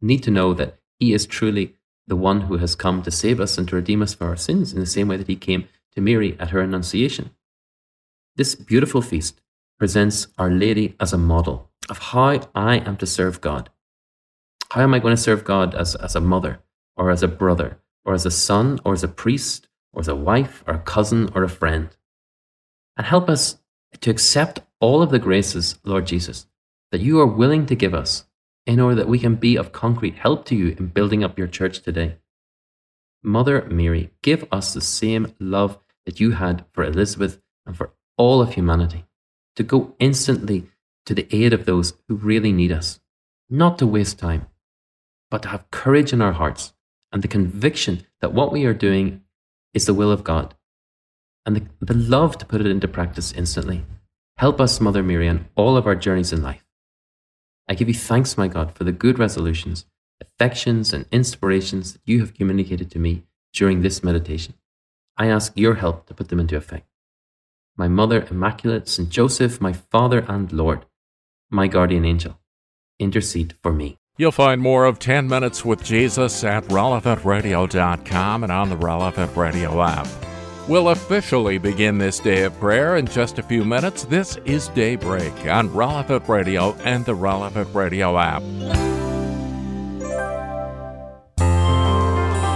need 0.00 0.22
to 0.22 0.30
know 0.30 0.54
that 0.54 0.78
He 0.98 1.12
is 1.12 1.26
truly 1.26 1.74
the 2.06 2.16
one 2.16 2.42
who 2.42 2.58
has 2.58 2.74
come 2.74 3.02
to 3.02 3.10
save 3.10 3.40
us 3.40 3.58
and 3.58 3.68
to 3.68 3.76
redeem 3.76 4.02
us 4.02 4.14
for 4.14 4.26
our 4.26 4.36
sins 4.36 4.72
in 4.72 4.80
the 4.80 4.86
same 4.86 5.08
way 5.08 5.16
that 5.16 5.28
He 5.28 5.36
came 5.36 5.68
to 5.94 6.00
Mary 6.00 6.36
at 6.38 6.50
her 6.50 6.60
Annunciation. 6.60 7.30
This 8.36 8.54
beautiful 8.54 9.02
feast 9.02 9.40
presents 9.78 10.28
Our 10.38 10.50
Lady 10.50 10.94
as 11.00 11.12
a 11.12 11.18
model 11.18 11.70
of 11.90 11.98
how 11.98 12.40
I 12.54 12.76
am 12.76 12.96
to 12.98 13.06
serve 13.06 13.40
God. 13.40 13.70
How 14.70 14.82
am 14.82 14.94
I 14.94 14.98
going 14.98 15.16
to 15.16 15.20
serve 15.20 15.44
God 15.44 15.74
as, 15.74 15.94
as 15.96 16.14
a 16.14 16.20
mother 16.20 16.60
or 16.96 17.10
as 17.10 17.22
a 17.22 17.28
brother 17.28 17.78
or 18.08 18.14
as 18.14 18.24
a 18.24 18.30
son, 18.30 18.80
or 18.86 18.94
as 18.94 19.04
a 19.04 19.08
priest, 19.08 19.68
or 19.92 20.00
as 20.00 20.08
a 20.08 20.16
wife, 20.16 20.64
or 20.66 20.72
a 20.72 20.78
cousin, 20.78 21.28
or 21.34 21.44
a 21.44 21.48
friend. 21.48 21.90
And 22.96 23.06
help 23.06 23.28
us 23.28 23.58
to 24.00 24.10
accept 24.10 24.60
all 24.80 25.02
of 25.02 25.10
the 25.10 25.18
graces, 25.18 25.78
Lord 25.84 26.06
Jesus, 26.06 26.46
that 26.90 27.02
you 27.02 27.20
are 27.20 27.26
willing 27.26 27.66
to 27.66 27.74
give 27.74 27.92
us 27.92 28.24
in 28.66 28.80
order 28.80 28.96
that 28.96 29.10
we 29.10 29.18
can 29.18 29.34
be 29.34 29.56
of 29.56 29.72
concrete 29.72 30.14
help 30.14 30.46
to 30.46 30.56
you 30.56 30.74
in 30.78 30.86
building 30.86 31.22
up 31.22 31.36
your 31.36 31.48
church 31.48 31.80
today. 31.80 32.16
Mother 33.22 33.68
Mary, 33.70 34.08
give 34.22 34.46
us 34.50 34.72
the 34.72 34.80
same 34.80 35.34
love 35.38 35.78
that 36.06 36.18
you 36.18 36.30
had 36.30 36.64
for 36.72 36.84
Elizabeth 36.84 37.42
and 37.66 37.76
for 37.76 37.92
all 38.16 38.40
of 38.40 38.54
humanity, 38.54 39.04
to 39.54 39.62
go 39.62 39.94
instantly 39.98 40.66
to 41.04 41.12
the 41.12 41.28
aid 41.30 41.52
of 41.52 41.66
those 41.66 41.92
who 42.08 42.14
really 42.14 42.52
need 42.52 42.72
us, 42.72 43.00
not 43.50 43.76
to 43.78 43.86
waste 43.86 44.18
time, 44.18 44.46
but 45.30 45.42
to 45.42 45.48
have 45.48 45.70
courage 45.70 46.14
in 46.14 46.22
our 46.22 46.32
hearts 46.32 46.72
and 47.12 47.22
the 47.22 47.28
conviction 47.28 48.06
that 48.20 48.32
what 48.32 48.52
we 48.52 48.64
are 48.64 48.74
doing 48.74 49.22
is 49.74 49.86
the 49.86 49.94
will 49.94 50.10
of 50.10 50.24
God, 50.24 50.54
and 51.46 51.56
the, 51.56 51.66
the 51.80 51.94
love 51.94 52.38
to 52.38 52.46
put 52.46 52.60
it 52.60 52.66
into 52.66 52.88
practice 52.88 53.32
instantly. 53.32 53.84
Help 54.36 54.60
us, 54.60 54.80
Mother 54.80 55.02
Mary, 55.02 55.28
on 55.28 55.46
all 55.56 55.76
of 55.76 55.86
our 55.86 55.94
journeys 55.94 56.32
in 56.32 56.42
life. 56.42 56.64
I 57.68 57.74
give 57.74 57.88
you 57.88 57.94
thanks, 57.94 58.38
my 58.38 58.48
God, 58.48 58.74
for 58.74 58.84
the 58.84 58.92
good 58.92 59.18
resolutions, 59.18 59.84
affections, 60.20 60.92
and 60.92 61.06
inspirations 61.12 61.92
that 61.92 62.02
you 62.04 62.20
have 62.20 62.34
communicated 62.34 62.90
to 62.90 62.98
me 62.98 63.24
during 63.52 63.82
this 63.82 64.02
meditation. 64.02 64.54
I 65.16 65.26
ask 65.26 65.52
your 65.56 65.74
help 65.74 66.06
to 66.06 66.14
put 66.14 66.28
them 66.28 66.40
into 66.40 66.56
effect. 66.56 66.86
My 67.76 67.88
Mother 67.88 68.26
Immaculate, 68.30 68.88
St. 68.88 69.08
Joseph, 69.08 69.60
my 69.60 69.72
Father 69.72 70.24
and 70.28 70.52
Lord, 70.52 70.86
my 71.50 71.66
guardian 71.66 72.04
angel, 72.04 72.38
intercede 72.98 73.54
for 73.62 73.72
me. 73.72 73.98
You'll 74.18 74.32
find 74.32 74.60
more 74.60 74.84
of 74.84 74.98
10 74.98 75.28
Minutes 75.28 75.64
with 75.64 75.84
Jesus 75.84 76.42
at 76.42 76.64
relevantradio.com 76.64 78.42
and 78.42 78.50
on 78.50 78.68
the 78.68 78.76
Relevant 78.76 79.36
Radio 79.36 79.80
app. 79.80 80.08
We'll 80.66 80.88
officially 80.88 81.58
begin 81.58 81.98
this 81.98 82.18
day 82.18 82.42
of 82.42 82.58
prayer 82.58 82.96
in 82.96 83.06
just 83.06 83.38
a 83.38 83.44
few 83.44 83.64
minutes. 83.64 84.02
This 84.06 84.36
is 84.44 84.70
Daybreak 84.70 85.46
on 85.46 85.72
Relevant 85.72 86.28
Radio 86.28 86.74
and 86.82 87.04
the 87.04 87.14
Relevant 87.14 87.72
Radio 87.72 88.18
app. 88.18 88.42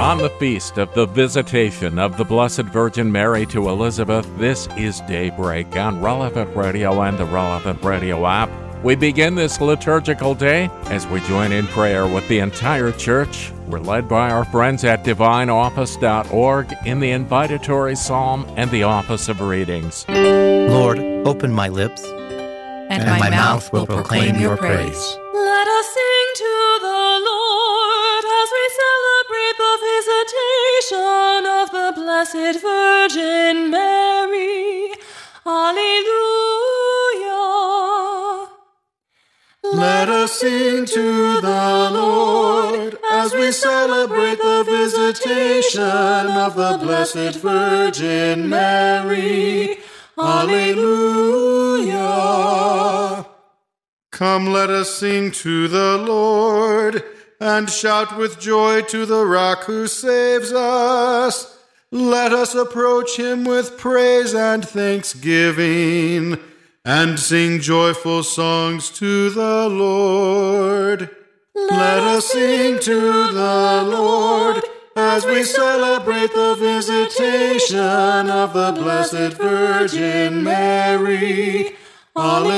On 0.02 0.19
the 0.19 0.35
feast 0.40 0.78
of 0.78 0.92
the 0.95 1.07
visitation 1.07 2.00
of 2.00 2.16
the 2.16 2.25
Blessed 2.25 2.62
Virgin 2.62 3.12
Mary 3.12 3.47
to 3.47 3.69
Elizabeth, 3.69 4.28
this 4.37 4.66
is 4.76 5.00
Daybreak 5.02 5.76
on 5.76 6.02
Relevant 6.02 6.57
Radio 6.57 7.02
and 7.02 7.16
the 7.16 7.26
Relevant 7.26 7.81
Radio 7.85 8.26
app. 8.26 8.50
We 8.83 8.97
begin 8.97 9.37
this 9.37 9.61
liturgical 9.61 10.35
day 10.35 10.69
as 10.87 11.07
we 11.07 11.21
join 11.21 11.53
in 11.53 11.69
prayer 11.69 12.09
with 12.09 12.27
the 12.27 12.41
entire 12.41 12.91
church. 12.91 13.53
We're 13.69 13.79
led 13.79 14.09
by 14.09 14.31
our 14.31 14.45
friends 14.45 14.83
at 14.83 15.05
divineoffice.org 15.05 16.75
in 16.85 16.99
the 16.99 17.11
invitatory 17.11 17.97
psalm 17.97 18.45
and 18.57 18.69
the 18.73 18.83
office 18.83 19.29
of 19.29 19.41
readings. 19.41 20.05
Lord, 20.09 20.99
open 20.99 21.53
my 21.53 21.69
lips, 21.69 22.03
and, 22.03 22.93
and 22.93 23.05
my, 23.05 23.21
my, 23.21 23.31
mouth 23.31 23.73
will 23.73 23.87
proclaim 23.87 24.35
your 24.41 24.57
praise. 24.57 25.17
Let 25.33 25.69
us 25.69 25.87
sing 25.87 26.29
to 26.35 26.79
the 26.81 27.21
Lord 27.31 28.25
as 28.41 28.49
we 28.51 28.65
celebrate 28.83 29.57
the 29.62 29.77
visitation 29.93 31.47
of 31.47 31.71
the 31.71 31.93
Blessed 31.95 32.61
Virgin 32.61 33.71
Mary. 33.71 34.93
Alleluia. 35.47 36.52
Let 39.83 40.09
us 40.09 40.39
sing 40.39 40.87
to 40.87 41.41
the 41.41 41.91
Lord 41.93 42.97
as 43.11 43.35
we 43.35 43.51
celebrate 43.51 44.39
the 44.39 44.62
visitation 44.65 45.83
of 45.83 46.55
the 46.55 46.79
Blessed 46.81 47.41
Virgin 47.41 48.49
Mary. 48.49 49.79
Alleluia. 50.17 50.87
Come, 54.12 54.53
let 54.53 54.71
us 54.71 54.95
sing 54.95 55.33
to 55.33 55.67
the 55.67 55.99
Lord 55.99 57.03
and 57.41 57.69
shout 57.69 58.17
with 58.17 58.39
joy 58.39 58.83
to 58.83 59.05
the 59.05 59.27
rock 59.27 59.65
who 59.65 59.89
saves 59.89 60.53
us. 60.53 61.59
Let 61.91 62.33
us 62.33 62.55
approach 62.55 63.17
him 63.17 63.43
with 63.45 63.77
praise 63.79 64.33
and 64.33 64.65
thanksgiving 64.65 66.39
and 66.85 67.19
sing 67.19 67.61
joyful 67.61 68.23
songs 68.23 68.91
to 68.91 69.31
the 69.31 69.69
Lord. 69.69 71.11
Let 71.55 72.03
us 72.03 72.33
sing 72.33 72.81
to 72.81 73.01
the 73.33 73.85
Lord 73.89 74.65
as 74.97 75.25
we 75.25 75.45
celebrate 75.45 76.35
the 76.35 76.57
visitation 76.57 77.79
of 78.31 78.53
the 78.53 78.73
Blessed 78.73 79.37
Virgin 79.37 80.43
Mary. 80.43 81.77
Alleluia. 82.17 82.49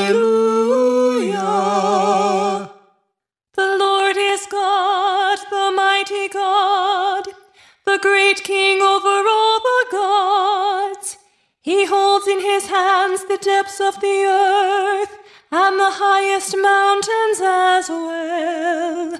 The 3.55 3.77
Lord 3.79 4.17
is 4.17 4.47
God, 4.51 5.39
the 5.51 5.73
mighty 5.77 6.29
God, 6.29 7.29
the 7.85 7.99
great 8.01 8.43
King 8.43 8.81
over 8.81 9.29
all 9.29 9.61
the. 9.61 9.84
He 11.65 11.87
holds 11.87 12.29
in 12.29 12.41
his 12.41 12.67
hands 12.67 13.25
the 13.25 13.39
depths 13.39 13.81
of 13.81 13.99
the 13.99 14.19
earth 14.27 15.19
and 15.51 15.81
the 15.81 15.93
highest 15.93 16.55
mountains 16.59 17.41
as 17.41 17.89
well. 17.89 19.19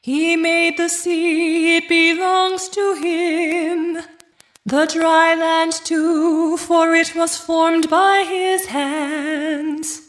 He 0.00 0.34
made 0.34 0.78
the 0.78 0.88
sea, 0.88 1.76
it 1.76 1.86
belongs 1.86 2.70
to 2.70 2.94
him. 2.94 3.98
The 4.64 4.86
dry 4.86 5.34
land 5.34 5.72
too, 5.72 6.56
for 6.56 6.94
it 6.94 7.14
was 7.14 7.36
formed 7.36 7.90
by 7.90 8.24
his 8.26 8.64
hands. 8.64 10.08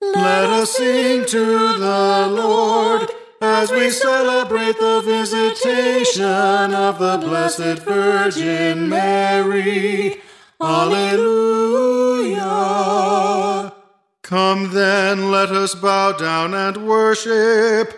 Let 0.00 0.48
us 0.48 0.78
sing 0.78 1.26
to 1.26 1.44
the 1.78 2.26
Lord 2.30 3.10
as 3.42 3.70
we 3.70 3.90
celebrate 3.90 4.78
the 4.78 5.02
visitation 5.04 6.74
of 6.74 6.98
the 6.98 7.18
Blessed 7.18 7.82
Virgin 7.84 8.88
Mary. 8.88 10.22
Alleluia. 10.62 12.42
Come 14.22 14.72
then, 14.72 15.30
let 15.30 15.50
us 15.50 15.74
bow 15.74 16.12
down 16.12 16.54
and 16.54 16.86
worship, 16.86 17.92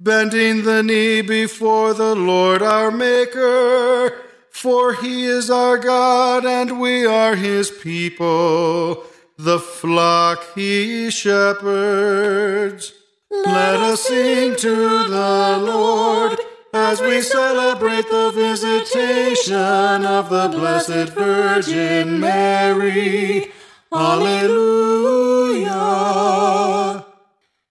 bending 0.00 0.62
the 0.62 0.82
knee 0.82 1.20
before 1.20 1.92
the 1.94 2.14
Lord 2.14 2.62
our 2.62 2.90
Maker. 2.90 4.22
For 4.50 4.94
he 4.94 5.26
is 5.26 5.50
our 5.50 5.76
God, 5.76 6.46
and 6.46 6.80
we 6.80 7.04
are 7.04 7.36
his 7.36 7.70
people, 7.70 9.04
the 9.36 9.58
flock 9.58 10.42
he 10.54 11.10
shepherds. 11.10 12.94
Let 13.30 13.80
us 13.80 14.00
sing 14.02 14.56
to 14.56 14.74
the 15.08 15.58
Lord 15.62 16.38
as 16.86 17.00
we 17.00 17.20
celebrate 17.20 18.08
the 18.10 18.30
visitation 18.30 20.06
of 20.06 20.30
the 20.30 20.46
Blessed 20.56 21.08
Virgin 21.14 22.20
Mary. 22.20 23.50
Alleluia. 23.92 25.74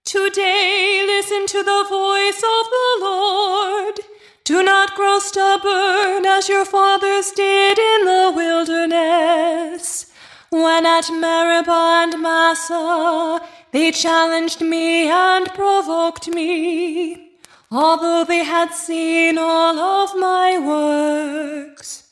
Today 0.04 1.02
listen 1.06 1.46
to 1.46 1.62
the 1.62 1.86
voice 1.88 2.42
of 2.56 2.64
the 2.76 2.98
Lord. 3.00 3.94
Do 4.44 4.62
not 4.62 4.94
grow 4.94 5.18
stubborn 5.18 6.26
as 6.26 6.50
your 6.50 6.66
fathers 6.66 7.30
did 7.30 7.78
in 7.78 8.04
the 8.04 8.32
wilderness. 8.36 10.12
When 10.50 10.84
at 10.84 11.10
Meribah 11.10 12.02
and 12.02 12.20
Massah 12.20 13.40
they 13.72 13.92
challenged 13.92 14.60
me 14.60 15.08
and 15.08 15.46
provoked 15.54 16.28
me, 16.28 17.25
although 17.70 18.24
they 18.24 18.44
had 18.44 18.72
seen 18.72 19.38
all 19.38 19.78
of 19.78 20.16
my 20.16 20.58
works. 20.58 22.10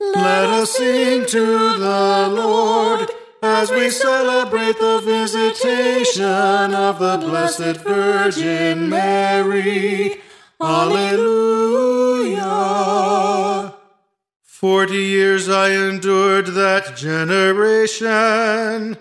Let 0.00 0.48
us 0.50 0.72
sing 0.72 1.26
to 1.26 1.78
the 1.78 2.28
Lord 2.30 3.10
as 3.42 3.70
we 3.70 3.90
celebrate 3.90 4.78
the 4.78 5.00
visitation 5.04 6.74
of 6.74 6.98
the 6.98 7.18
Blessed 7.18 7.80
Virgin 7.82 8.88
Mary. 8.88 10.20
Alleluia. 10.60 11.24
Forty 14.42 15.02
years 15.02 15.48
I 15.48 15.70
endured 15.70 16.46
that 16.48 16.96
generation. 16.96 18.96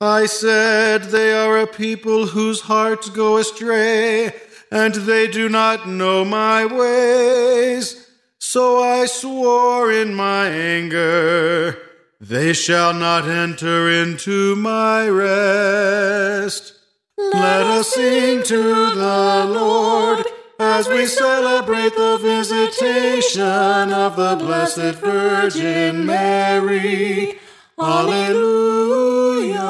I 0.00 0.26
said, 0.26 1.04
They 1.04 1.32
are 1.32 1.58
a 1.58 1.66
people 1.66 2.26
whose 2.28 2.60
hearts 2.62 3.08
go 3.10 3.38
astray, 3.38 4.32
and 4.70 4.94
they 4.94 5.26
do 5.28 5.48
not 5.48 5.88
know 5.88 6.24
my 6.24 6.64
ways. 6.66 8.06
So 8.38 8.82
I 8.82 9.06
swore 9.06 9.92
in 9.92 10.14
my 10.14 10.48
anger, 10.48 11.76
They 12.20 12.52
shall 12.52 12.92
not 12.92 13.28
enter 13.28 13.88
into 13.90 14.56
my 14.56 15.08
rest. 15.08 16.74
Let 17.16 17.66
us 17.66 17.94
sing 17.94 18.42
to 18.44 18.62
the 18.94 19.46
Lord 19.48 20.24
as 20.58 20.88
we 20.88 21.06
celebrate 21.06 21.94
the 21.94 22.18
visitation 22.18 23.92
of 23.92 24.16
the 24.16 24.36
Blessed 24.36 24.96
Virgin 24.98 26.06
Mary. 26.06 27.38
Alleluia. 27.78 29.60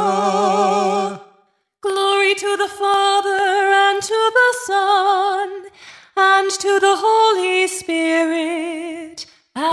Glory 1.82 2.34
to 2.34 2.56
the 2.56 2.68
Father 2.68 3.07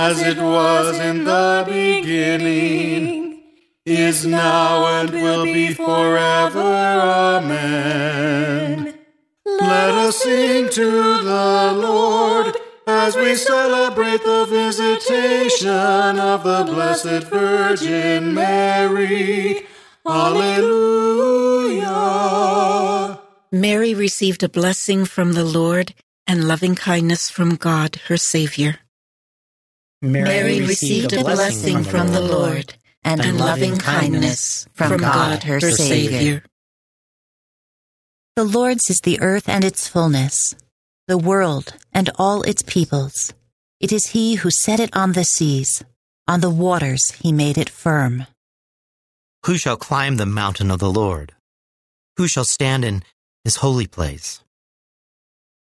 as, 0.05 0.21
it 0.21 0.37
was 0.37 0.99
in 0.99 1.23
the 1.23 1.63
beginning 1.67 3.41
is 3.85 4.25
now 4.25 4.85
and 4.85 5.09
will 5.09 5.43
be 5.43 5.73
forever. 5.73 6.59
Amen. 7.39 8.93
Let 9.45 9.93
us 10.05 10.17
sing 10.23 10.69
to 10.69 10.91
the 11.23 11.73
Lord 11.75 12.55
as 12.87 13.15
we 13.15 13.35
celebrate 13.35 14.23
the 14.23 14.45
visitation 14.45 16.19
of 16.19 16.43
the 16.43 16.63
Blessed 16.65 17.27
Virgin 17.27 18.33
Mary. 18.33 19.65
Alleluia. 20.05 21.09
Mary 23.51 23.93
received 23.95 24.43
a 24.43 24.49
blessing 24.49 25.05
from 25.05 25.33
the 25.33 25.45
Lord 25.45 25.93
and 26.27 26.47
loving 26.47 26.75
kindness 26.75 27.29
from 27.29 27.55
God, 27.55 27.95
her 28.07 28.17
Savior. 28.17 28.79
Mary, 30.11 30.61
received 30.61 31.13
a 31.13 31.23
blessing 31.23 31.83
from 31.83 32.09
the 32.09 32.21
Lord 32.21 32.75
and, 33.03 33.21
and 33.21 33.37
loving 33.37 33.77
kindness 33.77 34.67
from, 34.73 34.89
from 34.89 35.01
God, 35.01 35.43
her, 35.43 35.55
her 35.55 35.71
Savior. 35.71 36.11
Savior. 36.11 36.43
The 38.35 38.43
Lord's 38.43 38.89
is 38.89 38.99
the 39.03 39.21
earth 39.21 39.47
and 39.47 39.63
its 39.63 39.87
fullness, 39.87 40.55
the 41.07 41.17
world 41.17 41.73
and 41.93 42.09
all 42.17 42.41
its 42.43 42.61
peoples. 42.63 43.33
It 43.79 43.93
is 43.93 44.07
He 44.07 44.35
who 44.35 44.49
set 44.51 44.79
it 44.79 44.95
on 44.95 45.13
the 45.13 45.23
seas, 45.23 45.83
on 46.27 46.41
the 46.41 46.49
waters 46.49 47.11
He 47.21 47.31
made 47.31 47.57
it 47.57 47.69
firm. 47.69 48.25
Who 49.45 49.57
shall 49.57 49.77
climb 49.77 50.17
the 50.17 50.25
mountain 50.25 50.71
of 50.71 50.79
the 50.79 50.91
Lord? 50.91 51.33
Who 52.17 52.27
shall 52.27 52.45
stand 52.45 52.83
in 52.83 53.03
His 53.43 53.57
holy 53.57 53.87
place? 53.87 54.41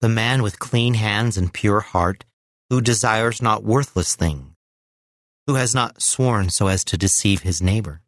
The 0.02 0.10
man 0.10 0.42
with 0.42 0.60
clean 0.60 0.96
hands 0.96 1.38
and 1.38 1.54
pure 1.54 1.80
heart, 1.82 2.26
who 2.72 2.82
desires 2.82 3.42
not 3.42 3.64
worthless 3.64 4.16
things 4.16 4.52
who 5.52 5.56
has 5.56 5.76
not 5.76 6.02
sworn 6.02 6.50
so 6.50 6.68
as 6.68 6.84
to 6.86 6.98
deceive 6.98 7.42
his 7.42 7.62
neighbor. 7.62 8.02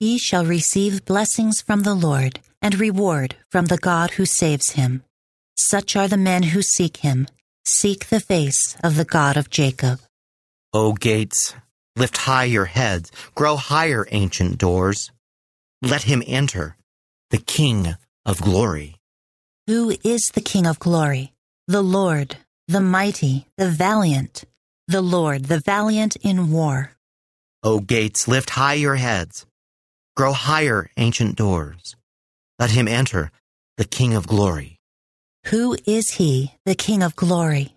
He 0.00 0.18
shall 0.18 0.44
receive 0.44 1.04
blessings 1.04 1.60
from 1.60 1.82
the 1.82 1.94
Lord 1.94 2.40
and 2.60 2.80
reward 2.80 3.36
from 3.50 3.66
the 3.66 3.78
God 3.78 4.12
who 4.12 4.26
saves 4.26 4.72
him. 4.72 5.04
Such 5.56 5.94
are 5.94 6.08
the 6.08 6.16
men 6.16 6.42
who 6.42 6.62
seek 6.62 6.98
him, 6.98 7.28
seek 7.64 8.08
the 8.08 8.18
face 8.18 8.76
of 8.82 8.96
the 8.96 9.04
God 9.04 9.36
of 9.36 9.50
Jacob. 9.50 10.00
O 10.72 10.94
gates, 10.94 11.54
lift 11.96 12.16
high 12.16 12.44
your 12.44 12.64
heads, 12.64 13.12
grow 13.36 13.54
higher, 13.54 14.04
ancient 14.10 14.58
doors. 14.58 15.12
Let 15.80 16.02
him 16.02 16.22
enter, 16.26 16.76
the 17.30 17.38
King 17.38 17.94
of 18.26 18.40
glory. 18.40 18.96
Who 19.68 19.96
is 20.02 20.30
the 20.34 20.40
King 20.40 20.66
of 20.66 20.80
glory? 20.80 21.34
The 21.68 21.82
Lord, 21.82 22.38
the 22.68 22.80
mighty, 22.80 23.46
the 23.56 23.68
valiant 23.68 24.44
the 24.88 25.02
Lord, 25.02 25.44
the 25.44 25.60
valiant 25.60 26.16
in 26.16 26.50
war. 26.50 26.92
O 27.62 27.78
gates, 27.78 28.26
lift 28.26 28.50
high 28.50 28.74
your 28.74 28.96
heads. 28.96 29.44
Grow 30.16 30.32
higher, 30.32 30.90
ancient 30.96 31.36
doors. 31.36 31.94
Let 32.58 32.70
him 32.70 32.88
enter, 32.88 33.30
the 33.76 33.84
King 33.84 34.14
of 34.14 34.26
glory. 34.26 34.80
Who 35.48 35.76
is 35.86 36.14
he, 36.14 36.54
the 36.64 36.74
King 36.74 37.02
of 37.02 37.14
glory? 37.14 37.74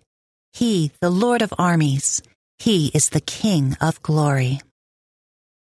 He, 0.54 0.90
the 1.00 1.10
Lord 1.10 1.42
of 1.42 1.52
armies. 1.58 2.22
He 2.58 2.90
is 2.94 3.04
the 3.12 3.20
King 3.20 3.76
of 3.80 4.02
glory. 4.02 4.60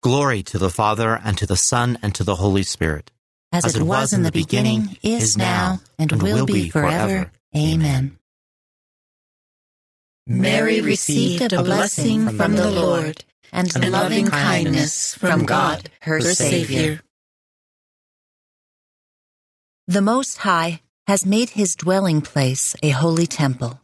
Glory 0.03 0.43
to 0.43 0.57
the 0.57 0.69
Father, 0.69 1.19
and 1.23 1.37
to 1.37 1.45
the 1.45 1.55
Son, 1.55 1.97
and 2.01 2.13
to 2.13 2.23
the 2.23 2.35
Holy 2.35 2.63
Spirit. 2.63 3.09
As, 3.53 3.65
As 3.65 3.75
it, 3.75 3.81
was, 3.81 3.87
was 3.87 4.13
in 4.13 4.23
the 4.23 4.31
beginning, 4.31 4.81
beginning 4.81 5.21
is 5.21 5.37
now, 5.37 5.79
and, 5.97 6.11
and 6.11 6.21
will, 6.21 6.39
will 6.39 6.45
be 6.45 6.69
forever. 6.69 7.07
forever. 7.07 7.31
Amen. 7.55 8.16
Mary 10.27 10.81
received 10.81 11.53
a 11.53 11.63
blessing 11.63 12.27
from 12.27 12.57
the 12.57 12.69
Lord 12.69 13.23
and 13.53 13.91
loving 13.91 14.27
kindness 14.27 15.15
from 15.15 15.45
God, 15.45 15.89
her 16.01 16.19
Savior. 16.19 16.99
The 19.87 20.01
Most 20.01 20.39
High 20.39 20.81
has 21.07 21.25
made 21.25 21.51
his 21.51 21.75
dwelling 21.75 22.19
place 22.21 22.75
a 22.83 22.89
holy 22.89 23.25
temple. 23.25 23.79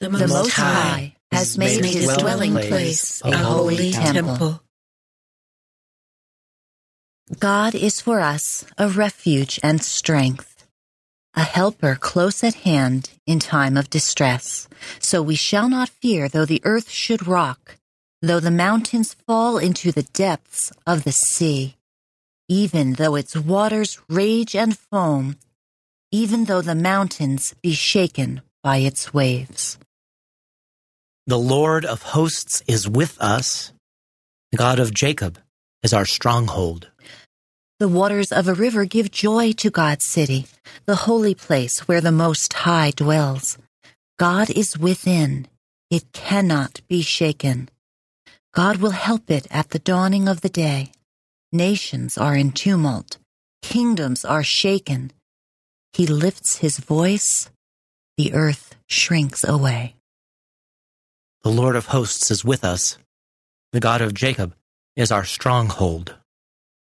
The 0.00 0.10
Most, 0.10 0.20
the 0.20 0.28
Most 0.28 0.52
High 0.52 1.16
has 1.30 1.56
made 1.56 1.82
his 1.82 2.14
dwelling 2.18 2.54
place 2.54 3.22
a 3.24 3.34
holy 3.34 3.92
temple. 3.92 4.62
God 7.38 7.74
is 7.74 8.02
for 8.02 8.20
us 8.20 8.66
a 8.76 8.90
refuge 8.90 9.58
and 9.62 9.82
strength 9.82 10.51
a 11.34 11.42
helper 11.42 11.94
close 11.94 12.44
at 12.44 12.54
hand 12.54 13.10
in 13.26 13.38
time 13.38 13.76
of 13.76 13.90
distress. 13.90 14.68
So 14.98 15.22
we 15.22 15.34
shall 15.34 15.68
not 15.68 15.88
fear 15.88 16.28
though 16.28 16.44
the 16.44 16.62
earth 16.64 16.90
should 16.90 17.26
rock, 17.26 17.76
though 18.20 18.40
the 18.40 18.50
mountains 18.50 19.14
fall 19.26 19.58
into 19.58 19.92
the 19.92 20.02
depths 20.02 20.72
of 20.86 21.04
the 21.04 21.12
sea, 21.12 21.76
even 22.48 22.94
though 22.94 23.14
its 23.14 23.36
waters 23.36 23.98
rage 24.08 24.54
and 24.54 24.78
foam, 24.78 25.36
even 26.10 26.44
though 26.44 26.60
the 26.60 26.74
mountains 26.74 27.54
be 27.62 27.72
shaken 27.72 28.42
by 28.62 28.78
its 28.78 29.14
waves. 29.14 29.78
The 31.26 31.38
Lord 31.38 31.84
of 31.84 32.02
hosts 32.02 32.62
is 32.66 32.88
with 32.88 33.16
us. 33.20 33.72
The 34.50 34.58
God 34.58 34.78
of 34.78 34.92
Jacob 34.92 35.38
is 35.82 35.92
our 35.94 36.04
stronghold. 36.04 36.90
The 37.82 37.88
waters 37.88 38.30
of 38.30 38.46
a 38.46 38.54
river 38.54 38.84
give 38.84 39.10
joy 39.10 39.50
to 39.54 39.68
God's 39.68 40.04
city, 40.04 40.46
the 40.86 40.94
holy 40.94 41.34
place 41.34 41.88
where 41.88 42.00
the 42.00 42.12
Most 42.12 42.52
High 42.52 42.92
dwells. 42.94 43.58
God 44.20 44.48
is 44.50 44.78
within. 44.78 45.48
It 45.90 46.12
cannot 46.12 46.80
be 46.86 47.02
shaken. 47.02 47.68
God 48.54 48.76
will 48.76 48.92
help 48.92 49.32
it 49.32 49.48
at 49.50 49.70
the 49.70 49.80
dawning 49.80 50.28
of 50.28 50.42
the 50.42 50.48
day. 50.48 50.92
Nations 51.50 52.16
are 52.16 52.36
in 52.36 52.52
tumult. 52.52 53.18
Kingdoms 53.62 54.24
are 54.24 54.44
shaken. 54.44 55.10
He 55.92 56.06
lifts 56.06 56.58
his 56.58 56.78
voice. 56.78 57.50
The 58.16 58.32
earth 58.32 58.76
shrinks 58.88 59.42
away. 59.42 59.96
The 61.42 61.50
Lord 61.50 61.74
of 61.74 61.86
hosts 61.86 62.30
is 62.30 62.44
with 62.44 62.62
us. 62.62 62.96
The 63.72 63.80
God 63.80 64.00
of 64.00 64.14
Jacob 64.14 64.54
is 64.94 65.10
our 65.10 65.24
stronghold. 65.24 66.14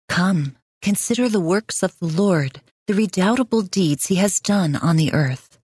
Come, 0.10 0.58
Consider 0.82 1.30
the 1.30 1.40
works 1.40 1.84
of 1.84 1.98
the 2.00 2.08
Lord, 2.08 2.62
the 2.88 2.94
redoubtable 2.94 3.62
deeds 3.62 4.08
he 4.08 4.16
has 4.16 4.40
done 4.40 4.76
on 4.76 4.98
the 4.98 5.14
earth. 5.14 5.60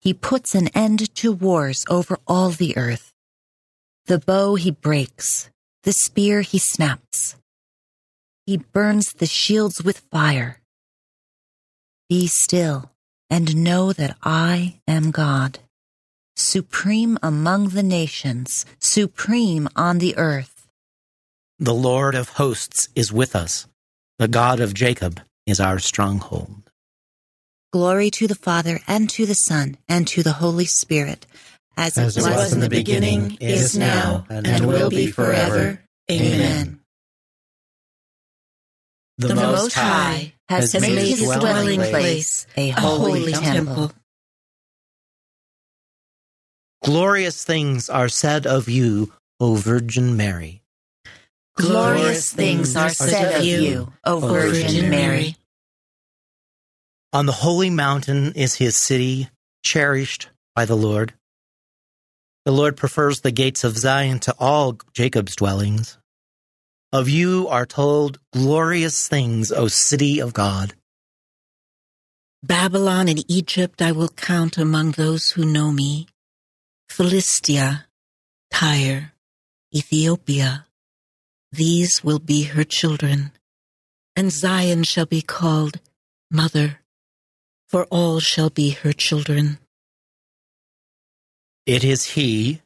He 0.00 0.14
puts 0.14 0.54
an 0.54 0.68
end 0.68 1.14
to 1.16 1.32
wars 1.32 1.84
over 1.88 2.18
all 2.26 2.50
the 2.50 2.76
earth. 2.76 3.12
The 4.06 4.18
bow 4.18 4.54
he 4.54 4.70
breaks, 4.70 5.50
the 5.82 5.92
spear 5.92 6.40
he 6.42 6.58
snaps. 6.58 7.36
He 8.46 8.56
burns 8.58 9.12
the 9.12 9.26
shields 9.26 9.82
with 9.82 9.98
fire. 10.10 10.60
Be 12.08 12.26
still 12.26 12.90
and 13.30 13.56
know 13.56 13.92
that 13.92 14.16
I 14.22 14.80
am 14.86 15.10
God. 15.10 15.58
supreme 16.36 17.16
among 17.22 17.68
the 17.68 17.82
nations, 17.82 18.66
supreme 18.78 19.68
on 19.76 19.98
the 19.98 20.16
earth. 20.16 20.68
The 21.58 21.74
Lord 21.74 22.14
of 22.14 22.30
hosts 22.30 22.88
is 22.94 23.12
with 23.12 23.36
us. 23.36 23.66
The 24.18 24.28
God 24.28 24.60
of 24.60 24.74
Jacob 24.74 25.20
is 25.46 25.58
our 25.58 25.78
stronghold. 25.78 26.70
Glory 27.72 28.10
to 28.12 28.28
the 28.28 28.36
Father, 28.36 28.78
and 28.86 29.10
to 29.10 29.26
the 29.26 29.34
Son, 29.34 29.76
and 29.88 30.06
to 30.06 30.22
the 30.22 30.34
Holy 30.34 30.66
Spirit, 30.66 31.26
as, 31.76 31.98
As 31.98 32.16
it 32.16 32.20
it 32.20 32.22
was, 32.22 32.36
was 32.36 32.52
in 32.52 32.60
the 32.60 32.68
beginning, 32.68 33.36
is 33.40 33.76
now, 33.76 34.24
and 34.30 34.66
will 34.66 34.90
be 34.90 35.08
forever. 35.08 35.82
Amen. 36.08 36.78
The 39.18 39.34
Most 39.34 39.74
High 39.74 40.34
has 40.48 40.72
has 40.72 40.82
made 40.82 40.94
made 40.94 41.08
his 41.08 41.18
his 41.20 41.28
dwelling 41.30 41.76
dwelling 41.76 41.90
place 41.90 42.46
a 42.56 42.70
A 42.70 42.72
holy 42.72 43.32
temple. 43.32 43.92
Glorious 46.84 47.42
things 47.44 47.88
are 47.88 48.08
said 48.08 48.46
of 48.46 48.68
you, 48.68 49.12
O 49.40 49.54
Virgin 49.54 50.16
Mary. 50.16 50.63
Glorious 51.56 52.32
things 52.32 52.74
are 52.76 52.90
said 52.90 53.36
of 53.36 53.44
you, 53.44 53.92
O 54.04 54.18
Virgin 54.18 54.90
Mary. 54.90 55.36
On 57.12 57.26
the 57.26 57.32
holy 57.32 57.70
mountain 57.70 58.32
is 58.32 58.56
his 58.56 58.76
city, 58.76 59.28
cherished 59.62 60.30
by 60.56 60.64
the 60.64 60.74
Lord. 60.74 61.14
The 62.44 62.52
Lord 62.52 62.76
prefers 62.76 63.20
the 63.20 63.30
gates 63.30 63.62
of 63.62 63.78
Zion 63.78 64.18
to 64.20 64.34
all 64.38 64.78
Jacob's 64.92 65.36
dwellings. 65.36 65.96
Of 66.92 67.08
you 67.08 67.48
are 67.48 67.66
told 67.66 68.18
glorious 68.32 69.08
things, 69.08 69.50
O 69.52 69.68
city 69.68 70.20
of 70.20 70.32
God. 70.32 70.74
Babylon 72.42 73.08
and 73.08 73.24
Egypt 73.30 73.80
I 73.80 73.92
will 73.92 74.10
count 74.10 74.58
among 74.58 74.92
those 74.92 75.30
who 75.30 75.44
know 75.44 75.70
me. 75.70 76.08
Philistia, 76.90 77.86
Tyre, 78.50 79.12
Ethiopia, 79.74 80.66
these 81.54 82.02
will 82.02 82.18
be 82.18 82.44
her 82.44 82.64
children. 82.64 83.32
And 84.16 84.30
Zion 84.30 84.84
shall 84.84 85.06
be 85.06 85.22
called 85.22 85.80
Mother, 86.30 86.80
for 87.68 87.84
all 87.86 88.20
shall 88.20 88.50
be 88.50 88.70
her 88.70 88.92
children. 88.92 89.58
It 91.66 91.82
is 91.82 92.10
he, 92.10 92.60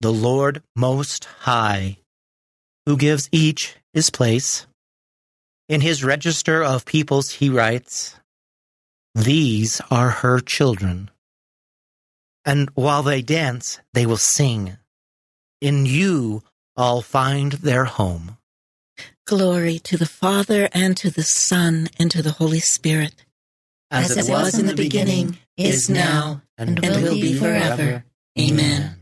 the 0.00 0.12
Lord 0.12 0.62
Most 0.74 1.24
High, 1.40 1.98
who 2.86 2.96
gives 2.96 3.28
each 3.32 3.76
his 3.92 4.10
place. 4.10 4.66
In 5.68 5.80
his 5.80 6.04
register 6.04 6.62
of 6.62 6.84
peoples 6.84 7.32
he 7.32 7.48
writes, 7.48 8.16
These 9.14 9.80
are 9.90 10.10
her 10.10 10.40
children. 10.40 11.10
And 12.44 12.70
while 12.74 13.02
they 13.02 13.22
dance, 13.22 13.80
they 13.92 14.06
will 14.06 14.18
sing. 14.18 14.76
In 15.60 15.86
you 15.86 16.42
all 16.76 17.02
find 17.02 17.52
their 17.52 17.84
home. 17.84 18.38
Glory 19.26 19.78
to 19.78 19.96
the 19.96 20.06
Father 20.06 20.68
and 20.72 20.96
to 20.96 21.10
the 21.10 21.22
Son 21.22 21.88
and 21.98 22.10
to 22.10 22.22
the 22.22 22.32
Holy 22.32 22.60
Spirit, 22.60 23.14
As 23.90 24.16
it 24.16 24.30
was 24.30 24.58
in 24.58 24.66
the 24.66 24.74
beginning, 24.74 25.38
is 25.56 25.88
now, 25.88 26.42
and 26.58 26.78
will 26.80 27.14
be 27.14 27.34
forever. 27.38 28.04
Amen. 28.38 28.96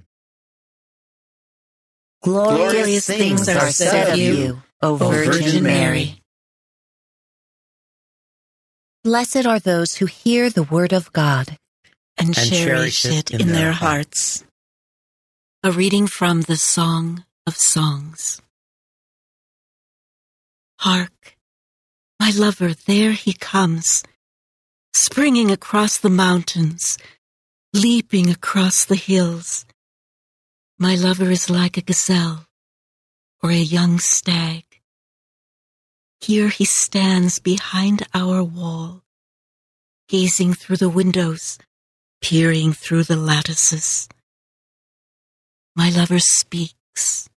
Glorious 2.22 3.06
things 3.06 3.48
are 3.48 3.70
said 3.70 4.10
of 4.10 4.16
you, 4.16 4.62
O 4.80 4.94
Virgin 4.96 5.64
Mary. 5.64 6.22
Blessed 9.02 9.44
are 9.46 9.58
those 9.58 9.96
who 9.96 10.06
hear 10.06 10.48
the 10.48 10.62
word 10.62 10.92
of 10.92 11.12
God 11.12 11.56
and, 12.16 12.28
And 12.28 12.48
cherish 12.48 13.04
it 13.04 13.32
in 13.32 13.48
their 13.48 13.72
hearts. 13.72 14.44
A 15.64 15.72
reading 15.72 16.06
from 16.06 16.42
the 16.42 16.56
Song 16.56 17.24
of 17.46 17.56
Songs. 17.56 18.40
Hark, 20.78 21.36
my 22.20 22.30
lover, 22.30 22.74
there 22.86 23.12
he 23.12 23.32
comes, 23.32 24.02
springing 24.94 25.50
across 25.50 25.98
the 25.98 26.10
mountains, 26.10 26.98
leaping 27.72 28.30
across 28.30 28.84
the 28.84 28.96
hills. 28.96 29.64
My 30.78 30.94
lover 30.94 31.30
is 31.30 31.50
like 31.50 31.76
a 31.76 31.82
gazelle 31.82 32.46
or 33.42 33.50
a 33.50 33.56
young 33.56 33.98
stag. 33.98 34.64
Here 36.20 36.48
he 36.48 36.64
stands 36.64 37.40
behind 37.40 38.06
our 38.14 38.44
wall, 38.44 39.02
gazing 40.08 40.54
through 40.54 40.76
the 40.76 40.88
windows, 40.88 41.58
peering 42.20 42.72
through 42.72 43.04
the 43.04 43.16
lattices. 43.16 44.08
My 45.74 45.90
lover 45.90 46.20
speaks. 46.20 47.28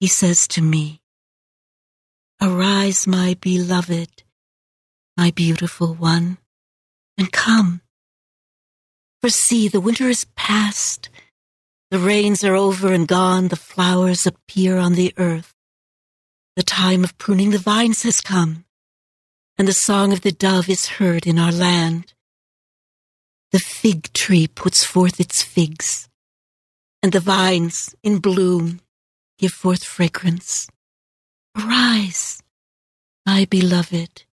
He 0.00 0.06
says 0.06 0.46
to 0.48 0.62
me, 0.62 1.00
Arise, 2.40 3.04
my 3.06 3.36
beloved, 3.40 4.22
my 5.16 5.32
beautiful 5.32 5.94
one, 5.94 6.38
and 7.16 7.32
come. 7.32 7.80
For 9.20 9.28
see, 9.28 9.66
the 9.66 9.80
winter 9.80 10.08
is 10.08 10.26
past, 10.36 11.08
the 11.90 11.98
rains 11.98 12.44
are 12.44 12.54
over 12.54 12.92
and 12.92 13.08
gone, 13.08 13.48
the 13.48 13.56
flowers 13.56 14.24
appear 14.24 14.76
on 14.78 14.92
the 14.92 15.12
earth. 15.16 15.52
The 16.54 16.62
time 16.62 17.02
of 17.02 17.18
pruning 17.18 17.50
the 17.50 17.58
vines 17.58 18.04
has 18.04 18.20
come, 18.20 18.66
and 19.56 19.66
the 19.66 19.72
song 19.72 20.12
of 20.12 20.20
the 20.20 20.30
dove 20.30 20.68
is 20.68 20.86
heard 20.86 21.26
in 21.26 21.40
our 21.40 21.50
land. 21.50 22.14
The 23.50 23.58
fig 23.58 24.12
tree 24.12 24.46
puts 24.46 24.84
forth 24.84 25.18
its 25.18 25.42
figs, 25.42 26.08
and 27.02 27.10
the 27.10 27.20
vines 27.20 27.96
in 28.04 28.18
bloom 28.18 28.80
give 29.38 29.52
forth 29.52 29.84
fragrance. 29.84 30.68
Arise, 31.56 32.42
my 33.24 33.44
beloved, 33.44 34.24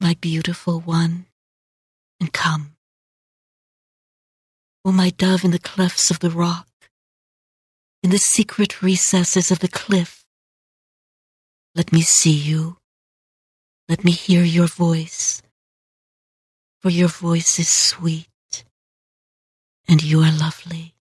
my 0.00 0.14
beautiful 0.20 0.80
one, 0.80 1.26
and 2.20 2.32
come. 2.32 2.76
O 4.84 4.92
my 4.92 5.10
dove 5.10 5.44
in 5.44 5.50
the 5.50 5.58
clefts 5.58 6.10
of 6.10 6.20
the 6.20 6.30
rock, 6.30 6.68
in 8.02 8.10
the 8.10 8.18
secret 8.18 8.82
recesses 8.82 9.50
of 9.50 9.58
the 9.58 9.68
cliff, 9.68 10.24
let 11.74 11.92
me 11.92 12.02
see 12.02 12.32
you. 12.32 12.78
Let 13.88 14.04
me 14.04 14.12
hear 14.12 14.42
your 14.42 14.66
voice, 14.66 15.42
for 16.80 16.90
your 16.90 17.08
voice 17.08 17.58
is 17.58 17.68
sweet, 17.68 18.28
and 19.88 20.02
you 20.02 20.20
are 20.20 20.32
lovely. 20.32 20.94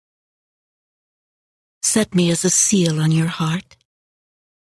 Set 1.96 2.14
me 2.14 2.30
as 2.30 2.44
a 2.44 2.50
seal 2.50 3.00
on 3.00 3.14
your 3.14 3.28
heart, 3.28 3.78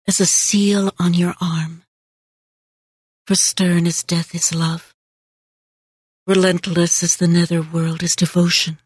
as 0.07 0.19
a 0.19 0.25
seal 0.27 0.91
on 0.99 1.15
your 1.15 1.33
arm. 1.41 1.81
For 3.25 3.33
stern 3.33 3.87
as 3.87 4.03
death 4.03 4.35
is 4.35 4.53
love, 4.53 4.93
relentless 6.27 7.01
as 7.01 7.17
the 7.17 7.27
nether 7.27 7.63
world 7.63 8.03
is 8.03 8.11
devotion. 8.11 8.77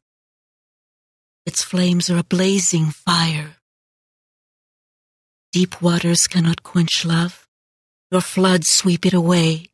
Its 1.45 1.62
flames 1.62 2.10
are 2.10 2.19
a 2.19 2.23
blazing 2.23 2.86
fire. 2.86 3.57
Deep 5.51 5.81
waters 5.81 6.25
cannot 6.25 6.63
quench 6.63 7.03
love, 7.03 7.49
nor 8.13 8.21
floods 8.21 8.69
sweep 8.69 9.05
it 9.05 9.13
away. 9.13 9.65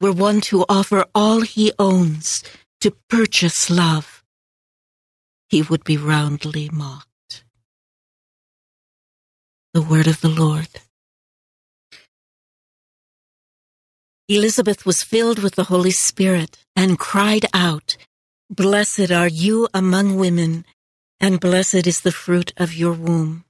Were 0.00 0.12
one 0.12 0.40
to 0.42 0.64
offer 0.68 1.04
all 1.16 1.40
he 1.40 1.72
owns 1.80 2.44
to 2.80 2.92
purchase 3.10 3.68
love, 3.68 4.22
he 5.48 5.62
would 5.62 5.82
be 5.82 5.96
roundly 5.96 6.70
mocked. 6.72 7.08
The 9.74 9.82
word 9.82 10.06
of 10.06 10.20
the 10.20 10.28
Lord. 10.28 10.68
Elizabeth 14.28 14.86
was 14.86 15.02
filled 15.02 15.40
with 15.40 15.56
the 15.56 15.64
Holy 15.64 15.90
Spirit 15.90 16.64
and 16.76 16.96
cried 16.96 17.46
out, 17.52 17.96
Blessed 18.48 19.10
are 19.10 19.26
you 19.26 19.66
among 19.74 20.14
women, 20.14 20.64
and 21.18 21.40
blessed 21.40 21.88
is 21.88 22.02
the 22.02 22.12
fruit 22.12 22.52
of 22.56 22.72
your 22.72 22.92
womb. 22.92 23.44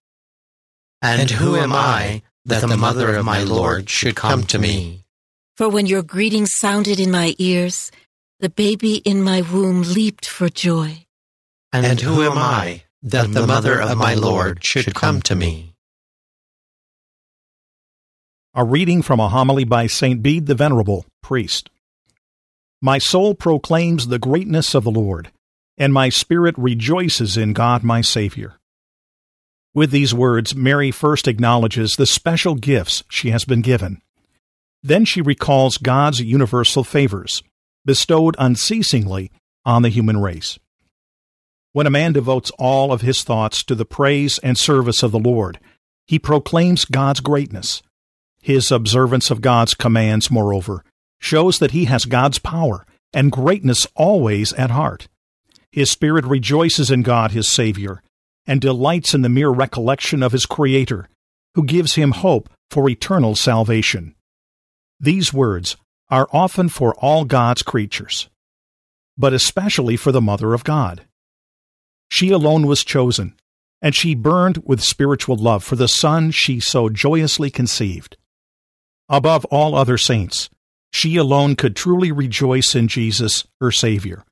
And 1.02 1.30
who 1.30 1.56
am 1.56 1.74
I 1.74 2.22
that 2.46 2.66
the 2.66 2.78
mother 2.78 3.14
of 3.16 3.26
my 3.26 3.42
Lord 3.42 3.90
should 3.90 4.16
come 4.16 4.44
to 4.44 4.58
me? 4.58 5.04
For 5.58 5.68
when 5.68 5.84
your 5.84 6.02
greeting 6.02 6.46
sounded 6.46 6.98
in 6.98 7.10
my 7.10 7.34
ears, 7.36 7.92
the 8.40 8.48
baby 8.48 8.96
in 8.96 9.22
my 9.22 9.42
womb 9.42 9.82
leaped 9.82 10.26
for 10.26 10.48
joy. 10.48 11.04
And 11.70 12.00
who 12.00 12.22
am 12.22 12.38
I 12.38 12.84
that 13.02 13.30
the 13.30 13.46
mother 13.46 13.78
of 13.78 13.98
my 13.98 14.14
Lord 14.14 14.64
should 14.64 14.94
come 14.94 15.20
to 15.20 15.34
me? 15.34 15.73
A 18.56 18.64
reading 18.64 19.02
from 19.02 19.18
a 19.18 19.28
homily 19.28 19.64
by 19.64 19.88
St. 19.88 20.22
Bede 20.22 20.46
the 20.46 20.54
Venerable, 20.54 21.06
priest. 21.24 21.70
My 22.80 22.98
soul 22.98 23.34
proclaims 23.34 24.06
the 24.06 24.20
greatness 24.20 24.76
of 24.76 24.84
the 24.84 24.92
Lord, 24.92 25.32
and 25.76 25.92
my 25.92 26.08
spirit 26.08 26.54
rejoices 26.56 27.36
in 27.36 27.52
God 27.52 27.82
my 27.82 28.00
Savior. 28.00 28.54
With 29.74 29.90
these 29.90 30.14
words, 30.14 30.54
Mary 30.54 30.92
first 30.92 31.26
acknowledges 31.26 31.94
the 31.94 32.06
special 32.06 32.54
gifts 32.54 33.02
she 33.10 33.30
has 33.30 33.44
been 33.44 33.60
given. 33.60 34.00
Then 34.84 35.04
she 35.04 35.20
recalls 35.20 35.76
God's 35.76 36.20
universal 36.20 36.84
favors, 36.84 37.42
bestowed 37.84 38.36
unceasingly 38.38 39.32
on 39.64 39.82
the 39.82 39.88
human 39.88 40.20
race. 40.20 40.60
When 41.72 41.88
a 41.88 41.90
man 41.90 42.12
devotes 42.12 42.52
all 42.56 42.92
of 42.92 43.00
his 43.00 43.24
thoughts 43.24 43.64
to 43.64 43.74
the 43.74 43.84
praise 43.84 44.38
and 44.38 44.56
service 44.56 45.02
of 45.02 45.10
the 45.10 45.18
Lord, 45.18 45.58
he 46.06 46.20
proclaims 46.20 46.84
God's 46.84 47.18
greatness. 47.18 47.82
His 48.44 48.70
observance 48.70 49.30
of 49.30 49.40
God's 49.40 49.72
commands, 49.72 50.30
moreover, 50.30 50.84
shows 51.18 51.60
that 51.60 51.70
he 51.70 51.86
has 51.86 52.04
God's 52.04 52.38
power 52.38 52.84
and 53.14 53.32
greatness 53.32 53.86
always 53.94 54.52
at 54.52 54.70
heart. 54.70 55.08
His 55.72 55.90
spirit 55.90 56.26
rejoices 56.26 56.90
in 56.90 57.00
God 57.00 57.30
his 57.30 57.50
Savior 57.50 58.02
and 58.46 58.60
delights 58.60 59.14
in 59.14 59.22
the 59.22 59.30
mere 59.30 59.48
recollection 59.48 60.22
of 60.22 60.32
his 60.32 60.44
Creator, 60.44 61.08
who 61.54 61.64
gives 61.64 61.94
him 61.94 62.10
hope 62.10 62.50
for 62.70 62.86
eternal 62.86 63.34
salvation. 63.34 64.14
These 65.00 65.32
words 65.32 65.78
are 66.10 66.28
often 66.30 66.68
for 66.68 66.94
all 66.96 67.24
God's 67.24 67.62
creatures, 67.62 68.28
but 69.16 69.32
especially 69.32 69.96
for 69.96 70.12
the 70.12 70.20
Mother 70.20 70.52
of 70.52 70.64
God. 70.64 71.06
She 72.10 72.28
alone 72.28 72.66
was 72.66 72.84
chosen, 72.84 73.36
and 73.80 73.94
she 73.94 74.14
burned 74.14 74.62
with 74.66 74.82
spiritual 74.82 75.36
love 75.36 75.64
for 75.64 75.76
the 75.76 75.88
Son 75.88 76.30
she 76.30 76.60
so 76.60 76.90
joyously 76.90 77.48
conceived. 77.48 78.18
Above 79.08 79.44
all 79.46 79.74
other 79.74 79.98
saints, 79.98 80.48
she 80.92 81.16
alone 81.16 81.56
could 81.56 81.76
truly 81.76 82.12
rejoice 82.12 82.74
in 82.74 82.88
Jesus, 82.88 83.44
her 83.60 83.70
Savior, 83.70 84.24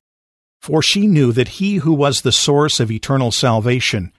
for 0.61 0.81
she 0.81 1.07
knew 1.07 1.31
that 1.31 1.59
he 1.59 1.75
who 1.75 1.93
was 1.93 2.21
the 2.21 2.31
source 2.31 2.79
of 2.79 2.89
eternal 2.89 3.31
salvation 3.31 4.11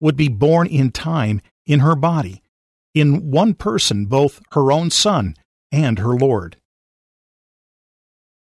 would 0.00 0.16
be 0.16 0.28
born 0.28 0.66
in 0.66 0.90
time 0.90 1.40
in 1.66 1.80
her 1.80 1.96
body, 1.96 2.42
in 2.94 3.30
one 3.30 3.54
person, 3.54 4.06
both 4.06 4.40
her 4.52 4.70
own 4.70 4.90
Son 4.90 5.34
and 5.72 5.98
her 5.98 6.14
Lord. 6.14 6.56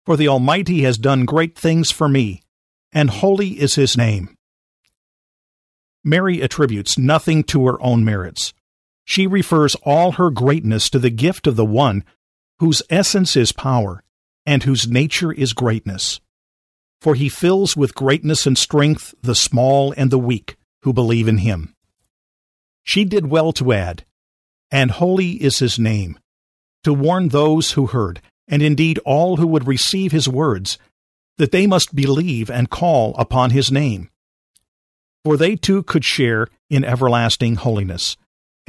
For 0.06 0.16
the 0.16 0.28
Almighty 0.28 0.82
has 0.84 0.98
done 0.98 1.26
great 1.26 1.58
things 1.58 1.92
for 1.92 2.08
me, 2.08 2.42
and 2.92 3.10
holy 3.10 3.60
is 3.60 3.76
his 3.76 3.98
name. 3.98 4.36
Mary 6.04 6.42
attributes 6.42 6.98
nothing 6.98 7.44
to 7.44 7.66
her 7.68 7.82
own 7.82 8.06
merits. 8.06 8.54
She 9.10 9.26
refers 9.26 9.74
all 9.82 10.12
her 10.14 10.30
greatness 10.30 10.88
to 10.92 11.00
the 11.00 11.10
gift 11.10 11.48
of 11.48 11.56
the 11.56 11.66
one 11.66 12.04
whose 12.60 12.84
essence 12.92 13.36
is 13.36 13.52
power 13.52 14.04
and 14.46 14.62
whose 14.62 14.88
nature 14.88 15.32
is 15.32 15.54
greatness. 15.54 16.20
For 17.02 17.16
he 17.16 17.28
fills 17.28 17.76
with 17.76 17.96
greatness 17.96 18.46
and 18.46 18.56
strength 18.56 19.16
the 19.24 19.34
small 19.34 19.96
and 19.98 20.12
the 20.12 20.20
weak 20.20 20.58
who 20.84 20.94
believe 20.94 21.28
in 21.28 21.40
him. 21.40 21.74
She 22.84 23.04
did 23.04 23.32
well 23.32 23.52
to 23.54 23.74
add, 23.74 24.06
And 24.70 24.92
holy 24.92 25.42
is 25.42 25.58
his 25.58 25.80
name, 25.80 26.20
to 26.84 26.94
warn 26.94 27.30
those 27.30 27.72
who 27.72 27.88
heard, 27.88 28.22
and 28.48 28.62
indeed 28.62 29.00
all 29.06 29.38
who 29.38 29.48
would 29.48 29.66
receive 29.66 30.12
his 30.12 30.30
words, 30.30 30.78
that 31.40 31.52
they 31.52 31.66
must 31.66 31.96
believe 31.96 32.52
and 32.52 32.70
call 32.70 33.16
upon 33.16 33.50
his 33.50 33.72
name 33.72 34.12
for 35.26 35.36
they 35.36 35.56
too 35.56 35.84
could 35.84 36.06
share 36.06 36.48
in 36.70 36.84
everlasting 36.84 37.56
holiness 37.56 38.16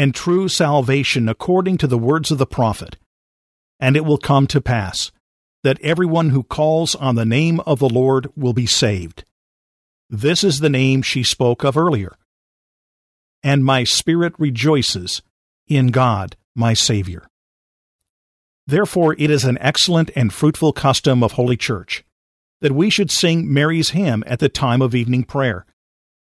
and 0.01 0.15
true 0.15 0.49
salvation 0.49 1.29
according 1.29 1.77
to 1.77 1.87
the 1.87 1.99
words 1.99 2.31
of 2.31 2.39
the 2.39 2.47
prophet. 2.47 2.97
And 3.79 3.97
it 3.97 4.05
will 4.07 4.17
come 4.17 4.47
to 4.47 4.59
pass 4.59 5.13
that 5.63 5.79
everyone 5.83 6.31
who 6.31 6.43
calls 6.43 6.95
on 6.95 7.17
the 7.17 7.27
name 7.27 7.61
of 7.67 7.81
the 7.81 7.89
Lord 7.89 8.33
will 8.35 8.55
be 8.55 8.65
saved. 8.65 9.25
This 10.09 10.43
is 10.43 10.61
the 10.61 10.71
name 10.71 11.03
she 11.03 11.23
spoke 11.23 11.65
of 11.65 11.77
earlier. 11.77 12.17
And 13.43 13.63
my 13.63 13.85
spirit 13.85 14.33
rejoices 14.39 15.21
in 15.69 15.89
God 15.89 16.35
my 16.55 16.73
Savior. 16.73 17.29
Therefore, 18.67 19.15
it 19.19 19.31
is 19.31 19.45
an 19.45 19.59
excellent 19.61 20.11
and 20.17 20.33
fruitful 20.33 20.73
custom 20.73 21.23
of 21.23 21.33
Holy 21.33 21.59
Church 21.59 22.05
that 22.63 22.73
we 22.73 22.89
should 22.89 23.11
sing 23.11 23.53
Mary's 23.53 23.91
hymn 23.91 24.25
at 24.27 24.39
the 24.39 24.49
time 24.49 24.81
of 24.81 24.95
evening 24.95 25.25
prayer 25.25 25.67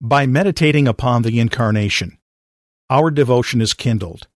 by 0.02 0.26
meditating 0.26 0.88
upon 0.88 1.22
the 1.22 1.40
Incarnation, 1.40 2.18
our 2.92 3.10
devotion 3.10 3.62
is 3.62 3.74
kindled, 3.74 4.28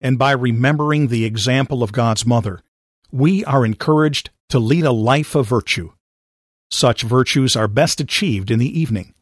and 0.00 0.16
by 0.16 0.30
remembering 0.30 1.08
the 1.08 1.24
example 1.24 1.82
of 1.82 1.90
God's 1.90 2.24
Mother, 2.24 2.60
we 3.10 3.44
are 3.44 3.66
encouraged 3.66 4.30
to 4.48 4.60
lead 4.60 4.84
a 4.84 4.92
life 4.92 5.34
of 5.34 5.48
virtue. 5.48 5.90
Such 6.70 7.02
virtues 7.02 7.56
are 7.56 7.66
best 7.66 8.00
achieved 8.00 8.52
in 8.52 8.60
the 8.60 8.80
evening. 8.80 9.12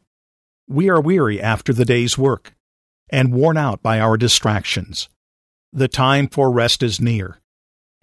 We 0.69 0.87
are 0.89 1.01
weary 1.01 1.41
after 1.41 1.73
the 1.73 1.83
day's 1.83 2.15
work, 2.15 2.53
and 3.09 3.33
worn 3.33 3.57
out 3.57 3.81
by 3.81 3.99
our 3.99 4.17
distractions. 4.17 5.09
The 5.73 5.87
time 5.87 6.27
for 6.27 6.51
rest 6.51 6.83
is 6.83 7.01
near, 7.01 7.39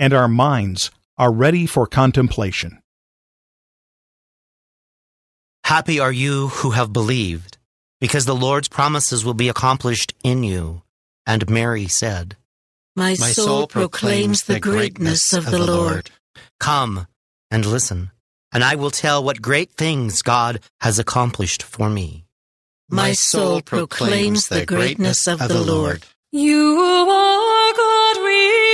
and 0.01 0.13
our 0.13 0.29
minds 0.29 0.91
are 1.17 1.33
ready 1.33 1.65
for 1.65 1.87
contemplation. 1.87 2.83
Happy 5.65 6.01
are 6.01 6.13
you 6.13 6.49
who 6.49 6.71
have 6.71 6.93
believed 6.93 7.57
because 8.03 8.25
the 8.25 8.35
Lord's 8.35 8.67
promises 8.67 9.25
will 9.25 9.33
be 9.33 9.49
accomplished 9.49 10.13
in 10.25 10.43
you. 10.43 10.83
And 11.25 11.49
Mary 11.49 11.87
said, 11.87 12.37
My, 12.97 13.11
My 13.11 13.31
soul 13.31 13.69
proclaims 13.69 14.43
the 14.43 14.59
greatness 14.59 15.33
of 15.33 15.49
the 15.49 15.65
Lord. 15.65 16.11
Come 16.59 17.07
and 17.49 17.65
listen, 17.65 18.11
and 18.53 18.65
I 18.65 18.75
will 18.75 18.91
tell 18.91 19.23
what 19.23 19.41
great 19.41 19.71
things 19.71 20.21
God 20.21 20.59
has 20.81 20.99
accomplished 20.99 21.63
for 21.63 21.89
me. 21.89 22.25
My 22.91 23.13
soul 23.13 23.63
proclaims 23.63 24.49
the 24.49 24.67
greatness 24.67 25.29
of 25.29 25.39
the 25.39 25.63
Lord. 25.63 26.05
You 26.33 26.77
are 27.09 27.73
God, 27.73 28.17
we 28.25 28.72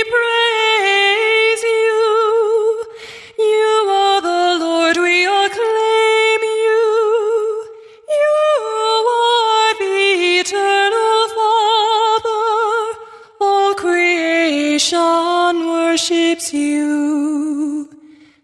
worships 15.89 16.53
you. 16.53 17.89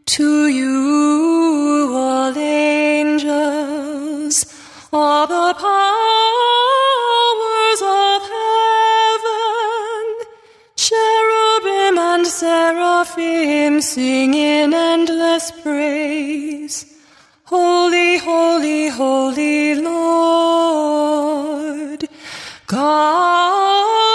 To 0.05 0.47
you, 0.47 1.93
all 1.93 2.35
angels, 2.37 4.35
all 4.91 5.27
the 5.27 5.53
powers 5.67 5.81
of 7.81 8.21
heaven, 8.37 10.03
cherubim 10.75 11.95
and 12.11 12.25
seraphim 12.25 13.81
sing 13.81 14.33
in 14.33 14.73
endless 14.73 15.51
praise. 15.61 16.75
Holy, 17.43 18.17
holy, 18.17 18.89
holy 18.89 19.75
Lord, 19.75 20.81
God 22.65 24.14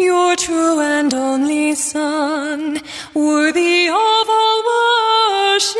your 0.00 0.34
true 0.36 0.80
and 0.80 1.12
only 1.12 1.74
Son, 1.74 2.78
worthy 3.14 3.88
of 3.88 3.94
all 4.38 4.62
worship, 4.72 5.76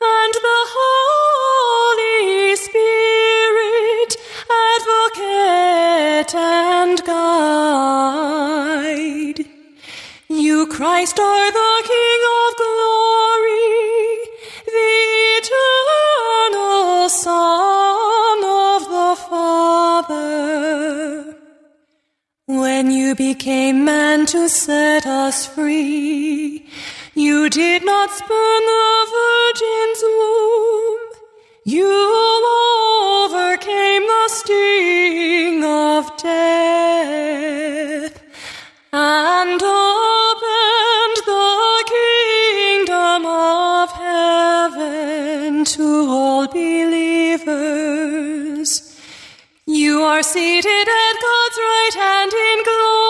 and 0.00 0.34
the 0.34 0.60
Holy 0.76 2.56
Spirit, 2.56 4.16
advocate 4.76 6.34
and 6.34 7.04
guide. 7.04 8.32
You, 10.28 10.66
Christ, 10.66 11.18
are 11.18 11.52
the 11.52 11.82
King 11.84 12.22
You 23.12 23.16
became 23.34 23.84
man 23.84 24.24
to 24.24 24.48
set 24.48 25.04
us 25.04 25.44
free. 25.44 26.66
You 27.14 27.50
did 27.50 27.84
not 27.84 28.10
spurn 28.10 28.62
the 28.72 29.06
virgin's 29.18 30.02
womb. 30.02 30.98
You 31.64 31.92
overcame 33.26 34.06
the 34.14 34.28
sting 34.28 35.62
of 35.62 36.16
death 36.16 37.02
and 38.94 39.62
opened 39.62 41.18
the 41.26 41.84
kingdom 41.92 43.26
of 43.26 43.92
heaven 43.92 45.66
to 45.66 46.06
all 46.08 46.46
believers. 46.48 47.92
You 49.66 50.02
are 50.02 50.22
seated 50.22 50.88
at 50.88 51.14
God's 51.26 51.58
right 51.58 51.94
hand 51.94 52.32
in 52.32 52.62
glory. 52.64 53.01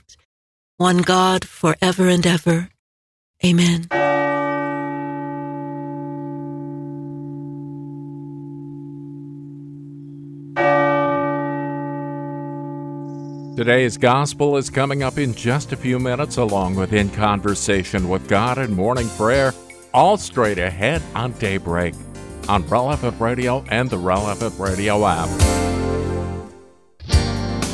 one 0.78 1.00
God 1.00 1.46
for 1.46 1.76
ever 1.82 2.08
and 2.08 2.26
ever. 2.26 2.70
Amen. 3.44 3.88
Today's 13.56 13.98
gospel 13.98 14.58
is 14.58 14.70
coming 14.70 15.04
up 15.04 15.18
in 15.18 15.36
just 15.36 15.72
a 15.72 15.76
few 15.76 16.00
minutes, 16.00 16.38
along 16.38 16.76
with 16.76 16.94
In 16.94 17.10
Conversation 17.10 18.10
with 18.10 18.28
God 18.28 18.58
and 18.58 18.76
Morning 18.76 19.08
Prayer, 19.10 19.54
all 19.94 20.18
straight 20.18 20.58
ahead 20.58 21.02
on 21.14 21.34
Daybreak 21.34 21.94
on 22.48 22.68
Relevant 22.68 23.20
Radio 23.20 23.64
and 23.70 23.90
the 23.90 23.98
Relevant 23.98 24.58
Radio 24.58 25.06
app. 25.06 25.61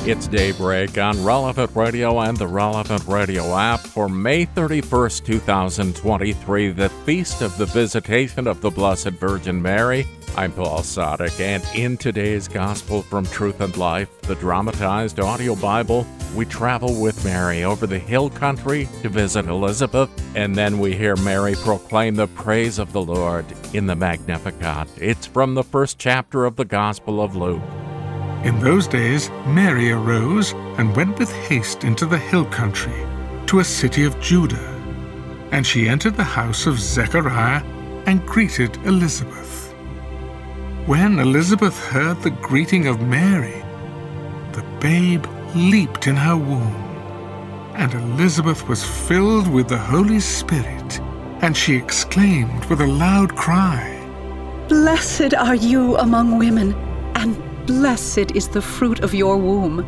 It's 0.07 0.29
Daybreak 0.29 0.97
on 0.97 1.21
Relevant 1.21 1.75
Radio 1.75 2.21
and 2.21 2.37
the 2.37 2.47
Relevant 2.47 3.05
Radio 3.07 3.57
app 3.57 3.81
for 3.81 4.07
May 4.07 4.45
31st, 4.45 5.25
2023, 5.25 6.71
the 6.71 6.87
Feast 6.87 7.41
of 7.41 7.57
the 7.57 7.65
Visitation 7.65 8.47
of 8.47 8.61
the 8.61 8.71
Blessed 8.71 9.09
Virgin 9.09 9.61
Mary. 9.61 10.07
I'm 10.37 10.53
Paul 10.53 10.79
Sadek, 10.79 11.41
and 11.41 11.61
in 11.75 11.97
today's 11.97 12.47
Gospel 12.47 13.01
from 13.01 13.25
Truth 13.25 13.59
and 13.59 13.75
Life, 13.75 14.21
the 14.21 14.35
dramatized 14.35 15.19
audio 15.19 15.55
Bible, 15.55 16.07
we 16.37 16.45
travel 16.45 17.01
with 17.01 17.25
Mary 17.25 17.65
over 17.65 17.85
the 17.85 17.99
hill 17.99 18.29
country 18.29 18.87
to 19.01 19.09
visit 19.09 19.47
Elizabeth, 19.47 20.09
and 20.37 20.55
then 20.55 20.79
we 20.79 20.95
hear 20.95 21.17
Mary 21.17 21.55
proclaim 21.55 22.15
the 22.15 22.27
praise 22.27 22.79
of 22.79 22.93
the 22.93 23.01
Lord 23.01 23.45
in 23.73 23.87
the 23.87 23.95
Magnificat. 23.97 24.87
It's 24.95 25.25
from 25.25 25.53
the 25.53 25.65
first 25.65 25.99
chapter 25.99 26.45
of 26.45 26.55
the 26.55 26.63
Gospel 26.63 27.21
of 27.21 27.35
Luke. 27.35 27.61
In 28.43 28.60
those 28.60 28.88
days, 28.88 29.30
Mary 29.47 29.91
arose 29.91 30.54
and 30.78 30.95
went 30.95 31.17
with 31.17 31.32
haste 31.47 31.84
into 31.84 32.06
the 32.06 32.17
hill 32.17 32.45
country, 32.45 33.06
to 33.47 33.60
a 33.60 33.63
city 33.63 34.04
of 34.04 34.19
Judah. 34.19 34.73
And 35.52 35.65
she 35.65 35.89
entered 35.89 36.15
the 36.15 36.23
house 36.23 36.65
of 36.65 36.80
Zechariah 36.80 37.63
and 38.06 38.26
greeted 38.26 38.78
Elizabeth. 38.86 39.73
When 40.86 41.19
Elizabeth 41.19 41.78
heard 41.88 42.21
the 42.21 42.30
greeting 42.30 42.88
of 42.88 43.02
Mary, 43.02 43.63
the 44.54 44.63
babe 44.80 45.26
leaped 45.56 46.08
in 46.08 46.15
her 46.15 46.38
womb. 46.38 46.84
And 47.76 47.93
Elizabeth 47.93 48.67
was 48.67 48.84
filled 48.84 49.47
with 49.47 49.67
the 49.67 49.78
Holy 49.78 50.19
Spirit, 50.19 51.00
and 51.41 51.56
she 51.56 51.76
exclaimed 51.76 52.65
with 52.65 52.82
a 52.82 52.88
loud 52.88 53.36
cry, 53.36 53.93
Blessed 54.69 55.34
are 55.34 55.56
you 55.56 55.97
among 55.97 56.38
women, 56.38 56.73
blessed 57.67 58.32
is 58.34 58.47
the 58.47 58.62
fruit 58.62 59.01
of 59.01 59.13
your 59.13 59.38
womb. 59.38 59.82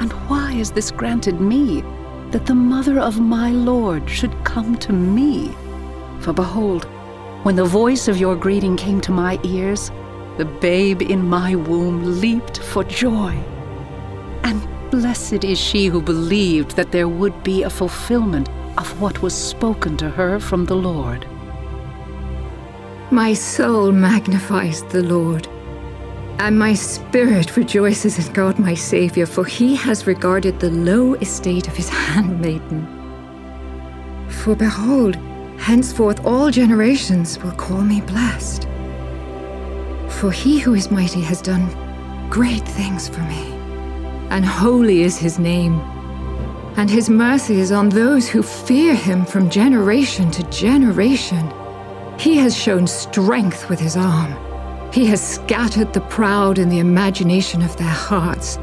And 0.00 0.12
why 0.28 0.52
is 0.54 0.70
this 0.70 0.90
granted 0.90 1.40
me, 1.40 1.82
that 2.30 2.46
the 2.46 2.54
mother 2.54 3.00
of 3.00 3.20
my 3.20 3.50
Lord 3.50 4.08
should 4.08 4.44
come 4.44 4.76
to 4.78 4.92
me? 4.92 5.54
For 6.20 6.32
behold, 6.32 6.84
when 7.42 7.56
the 7.56 7.64
voice 7.64 8.08
of 8.08 8.18
your 8.18 8.36
greeting 8.36 8.76
came 8.76 9.00
to 9.02 9.12
my 9.12 9.38
ears, 9.42 9.90
the 10.36 10.44
babe 10.44 11.02
in 11.02 11.28
my 11.28 11.56
womb 11.56 12.20
leaped 12.20 12.58
for 12.58 12.84
joy. 12.84 13.32
And 14.44 14.66
blessed 14.90 15.42
is 15.44 15.58
she 15.58 15.86
who 15.86 16.00
believed 16.00 16.76
that 16.76 16.92
there 16.92 17.08
would 17.08 17.42
be 17.42 17.64
a 17.64 17.70
fulfillment 17.70 18.48
of 18.78 19.00
what 19.00 19.22
was 19.22 19.34
spoken 19.34 19.96
to 19.96 20.08
her 20.10 20.38
from 20.38 20.64
the 20.64 20.76
Lord. 20.76 21.26
My 23.10 23.34
soul 23.34 23.90
magnifies 23.90 24.82
the 24.84 25.02
Lord, 25.02 25.48
and 26.38 26.56
my 26.58 26.72
spirit 26.72 27.56
rejoices 27.56 28.24
in 28.24 28.32
God 28.32 28.58
my 28.58 28.74
Saviour, 28.74 29.26
for 29.26 29.44
he 29.44 29.74
has 29.74 30.06
regarded 30.06 30.60
the 30.60 30.70
low 30.70 31.14
estate 31.14 31.66
of 31.66 31.76
his 31.76 31.88
handmaiden. 31.88 32.86
For 34.28 34.54
behold, 34.54 35.16
henceforth 35.58 36.24
all 36.24 36.50
generations 36.50 37.38
will 37.42 37.52
call 37.52 37.82
me 37.82 38.00
blessed. 38.02 38.68
For 40.08 40.30
he 40.30 40.58
who 40.60 40.74
is 40.74 40.90
mighty 40.90 41.20
has 41.22 41.42
done 41.42 41.68
great 42.30 42.66
things 42.66 43.08
for 43.08 43.20
me, 43.22 43.52
and 44.30 44.44
holy 44.44 45.02
is 45.02 45.18
his 45.18 45.38
name. 45.38 45.80
And 46.76 46.88
his 46.88 47.10
mercy 47.10 47.58
is 47.58 47.72
on 47.72 47.88
those 47.88 48.28
who 48.28 48.42
fear 48.44 48.94
him 48.94 49.24
from 49.24 49.50
generation 49.50 50.30
to 50.30 50.44
generation. 50.50 51.52
He 52.16 52.36
has 52.36 52.56
shown 52.56 52.86
strength 52.86 53.68
with 53.68 53.80
his 53.80 53.96
arm. 53.96 54.47
He 54.92 55.04
has 55.06 55.20
scattered 55.20 55.92
the 55.92 56.00
proud 56.00 56.58
in 56.58 56.68
the 56.68 56.78
imagination 56.78 57.62
of 57.62 57.76
their 57.76 57.86
hearts. 57.86 58.58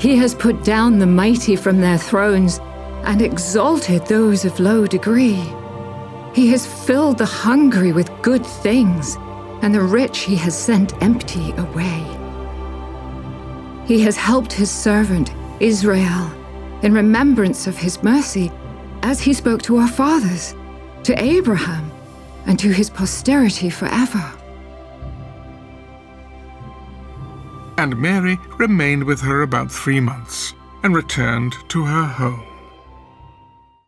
He 0.00 0.16
has 0.16 0.34
put 0.34 0.64
down 0.64 0.98
the 0.98 1.06
mighty 1.06 1.56
from 1.56 1.80
their 1.80 1.98
thrones 1.98 2.60
and 3.04 3.20
exalted 3.20 4.06
those 4.06 4.44
of 4.44 4.60
low 4.60 4.86
degree. 4.86 5.42
He 6.34 6.48
has 6.48 6.66
filled 6.66 7.18
the 7.18 7.26
hungry 7.26 7.92
with 7.92 8.10
good 8.22 8.46
things, 8.46 9.16
and 9.62 9.74
the 9.74 9.82
rich 9.82 10.20
he 10.20 10.36
has 10.36 10.56
sent 10.56 11.00
empty 11.02 11.52
away. 11.52 12.04
He 13.86 14.00
has 14.02 14.16
helped 14.16 14.52
his 14.52 14.70
servant, 14.70 15.32
Israel, 15.60 16.30
in 16.82 16.92
remembrance 16.92 17.66
of 17.66 17.76
his 17.76 18.02
mercy, 18.02 18.52
as 19.02 19.20
he 19.20 19.32
spoke 19.32 19.62
to 19.62 19.78
our 19.78 19.88
fathers, 19.88 20.54
to 21.04 21.20
Abraham, 21.22 21.90
and 22.46 22.58
to 22.58 22.70
his 22.70 22.90
posterity 22.90 23.70
forever. 23.70 24.32
And 27.78 27.96
Mary 27.96 28.38
remained 28.58 29.04
with 29.04 29.20
her 29.20 29.42
about 29.42 29.72
three 29.72 30.00
months, 30.00 30.52
and 30.82 30.94
returned 30.94 31.54
to 31.68 31.84
her 31.84 32.04
home. 32.04 32.44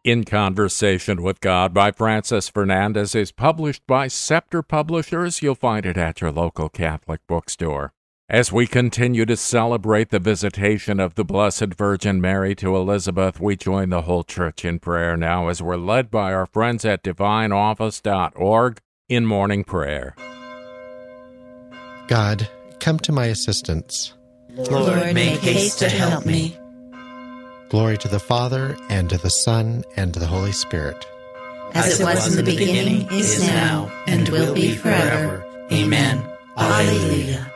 In 0.02 0.24
Conversation 0.24 1.22
with 1.22 1.40
God 1.40 1.74
by 1.74 1.92
Francis 1.92 2.48
Fernandez 2.48 3.14
is 3.14 3.32
published 3.32 3.86
by 3.86 4.08
Scepter 4.08 4.62
Publishers. 4.62 5.42
You'll 5.42 5.54
find 5.54 5.84
it 5.84 5.98
at 5.98 6.22
your 6.22 6.32
local 6.32 6.70
Catholic 6.70 7.20
bookstore. 7.26 7.92
As 8.26 8.50
we 8.50 8.66
continue 8.66 9.26
to 9.26 9.36
celebrate 9.36 10.10
the 10.10 10.20
visitation 10.20 11.00
of 11.00 11.16
the 11.16 11.24
Blessed 11.24 11.74
Virgin 11.74 12.20
Mary 12.20 12.54
to 12.54 12.76
Elizabeth, 12.76 13.40
we 13.40 13.56
join 13.56 13.90
the 13.90 14.02
whole 14.02 14.22
church 14.22 14.64
in 14.64 14.78
prayer 14.78 15.16
now 15.16 15.48
as 15.48 15.60
we're 15.60 15.76
led 15.76 16.10
by 16.10 16.32
our 16.32 16.46
friends 16.46 16.84
at 16.84 17.02
divineoffice.org 17.02 18.80
in 19.08 19.26
morning 19.26 19.64
prayer. 19.64 20.14
God, 22.06 22.48
come 22.80 22.98
to 23.00 23.12
my 23.12 23.26
assistance. 23.26 24.12
Lord, 24.56 25.14
make 25.14 25.40
haste 25.40 25.78
to 25.78 25.88
help 25.88 26.26
me. 26.26 26.56
Glory 27.68 27.96
to 27.98 28.08
the 28.08 28.18
Father, 28.18 28.76
and 28.88 29.08
to 29.10 29.18
the 29.18 29.30
Son, 29.30 29.84
and 29.96 30.12
to 30.12 30.18
the 30.18 30.26
Holy 30.26 30.52
Spirit. 30.52 31.06
As 31.72 32.00
it 32.00 32.04
was 32.04 32.36
in 32.36 32.44
the 32.44 32.50
beginning, 32.50 33.06
is 33.12 33.46
now, 33.46 33.92
and 34.06 34.28
will 34.28 34.54
be 34.54 34.74
forever. 34.74 35.44
Amen. 35.70 36.26
Alleluia. 36.56 37.49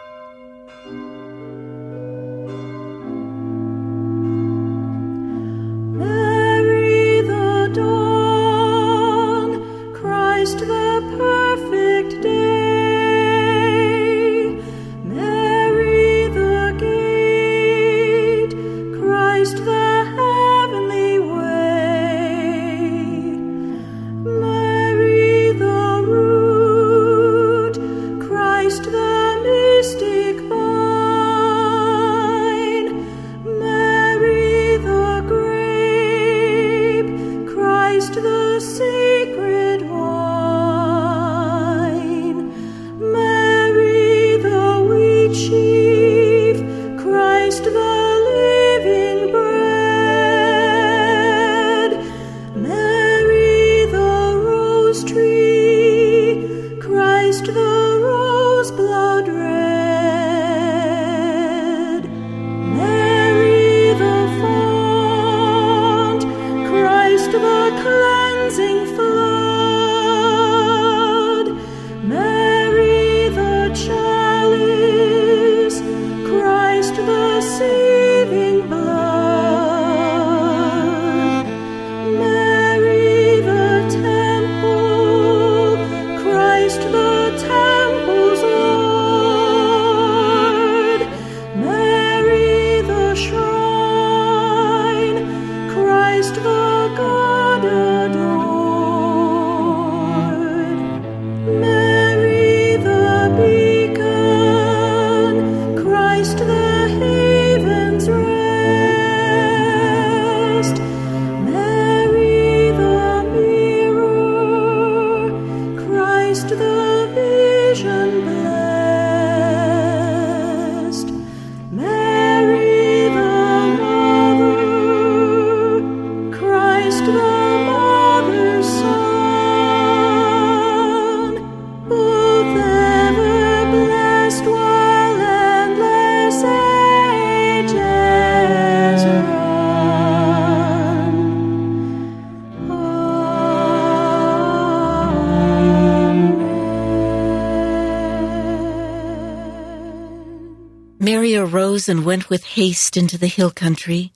Arose 151.85 151.89
and 151.89 152.05
went 152.07 152.30
with 152.30 152.45
haste 152.45 152.97
into 152.97 153.18
the 153.18 153.26
hill 153.26 153.51
country 153.51 154.12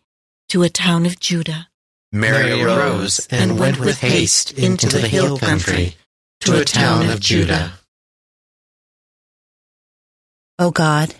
to 0.48 0.62
a 0.62 0.68
town 0.68 1.06
of 1.06 1.20
Judah. 1.20 1.68
Mary 2.12 2.62
arose 2.62 3.26
and 3.30 3.58
went 3.58 3.78
with 3.78 4.00
haste 4.00 4.52
into 4.52 4.88
the 4.88 5.08
hill 5.08 5.38
country 5.38 5.94
to 6.40 6.60
a 6.60 6.64
town 6.64 7.10
of 7.10 7.20
Judah. 7.20 7.72
O 10.58 10.70
God, 10.70 11.14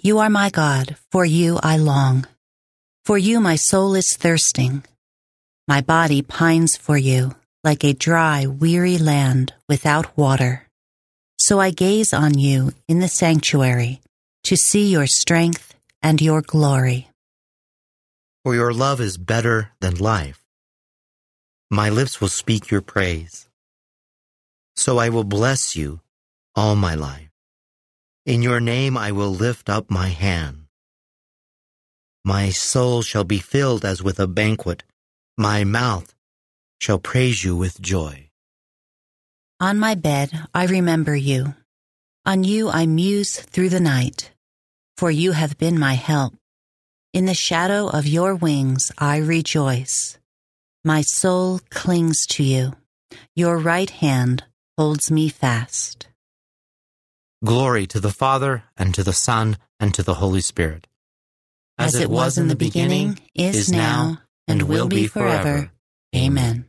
you 0.00 0.18
are 0.18 0.30
my 0.30 0.50
God, 0.50 0.96
for 1.10 1.24
you 1.24 1.58
I 1.62 1.76
long. 1.76 2.26
For 3.04 3.16
you 3.18 3.40
my 3.40 3.56
soul 3.56 3.94
is 3.94 4.16
thirsting. 4.16 4.84
My 5.66 5.80
body 5.80 6.22
pines 6.22 6.76
for 6.76 6.98
you, 6.98 7.34
like 7.64 7.84
a 7.84 7.94
dry, 7.94 8.46
weary 8.46 8.98
land 8.98 9.54
without 9.68 10.16
water. 10.16 10.68
So 11.38 11.60
I 11.60 11.70
gaze 11.70 12.12
on 12.12 12.38
you 12.38 12.72
in 12.86 13.00
the 13.00 13.08
sanctuary 13.08 14.00
to 14.44 14.56
see 14.56 14.90
your 14.90 15.06
strength 15.06 15.75
and 16.06 16.22
your 16.22 16.40
glory. 16.40 17.10
For 18.44 18.54
your 18.54 18.72
love 18.72 19.00
is 19.00 19.18
better 19.18 19.72
than 19.80 19.96
life. 19.98 20.40
My 21.68 21.88
lips 21.90 22.20
will 22.20 22.30
speak 22.42 22.70
your 22.70 22.80
praise. 22.80 23.48
So 24.76 24.98
I 24.98 25.08
will 25.08 25.24
bless 25.24 25.74
you 25.74 25.98
all 26.54 26.76
my 26.76 26.94
life. 26.94 27.32
In 28.24 28.40
your 28.40 28.60
name 28.60 28.96
I 28.96 29.10
will 29.10 29.34
lift 29.34 29.68
up 29.68 29.90
my 29.90 30.06
hand. 30.06 30.66
My 32.24 32.50
soul 32.50 33.02
shall 33.02 33.24
be 33.24 33.38
filled 33.38 33.84
as 33.84 34.00
with 34.00 34.20
a 34.20 34.28
banquet. 34.28 34.84
My 35.36 35.64
mouth 35.64 36.14
shall 36.78 37.00
praise 37.00 37.42
you 37.42 37.56
with 37.56 37.82
joy. 37.82 38.30
On 39.58 39.76
my 39.76 39.96
bed 39.96 40.30
I 40.54 40.66
remember 40.66 41.16
you. 41.16 41.56
On 42.24 42.44
you 42.44 42.70
I 42.70 42.86
muse 42.86 43.40
through 43.40 43.70
the 43.70 43.80
night, 43.80 44.30
for 44.96 45.10
you 45.10 45.32
have 45.32 45.58
been 45.58 45.78
my 45.78 45.94
help. 45.94 46.34
In 47.12 47.26
the 47.26 47.34
shadow 47.34 47.88
of 47.88 48.06
your 48.06 48.34
wings 48.34 48.92
I 48.98 49.18
rejoice. 49.18 50.18
My 50.84 51.02
soul 51.02 51.60
clings 51.70 52.26
to 52.28 52.42
you. 52.42 52.72
Your 53.34 53.58
right 53.58 53.90
hand 53.90 54.44
holds 54.76 55.10
me 55.10 55.28
fast. 55.28 56.08
Glory 57.44 57.86
to 57.88 58.00
the 58.00 58.10
Father, 58.10 58.64
and 58.76 58.94
to 58.94 59.02
the 59.02 59.12
Son, 59.12 59.56
and 59.78 59.92
to 59.94 60.02
the 60.02 60.14
Holy 60.14 60.40
Spirit. 60.40 60.86
As, 61.78 61.94
it 61.94 62.08
was 62.08 62.38
in 62.38 62.48
the 62.48 62.56
beginning, 62.56 63.18
is 63.34 63.70
now, 63.70 64.18
and 64.48 64.62
will 64.62 64.88
be 64.88 65.06
forever. 65.06 65.70
Amen. 66.14 66.64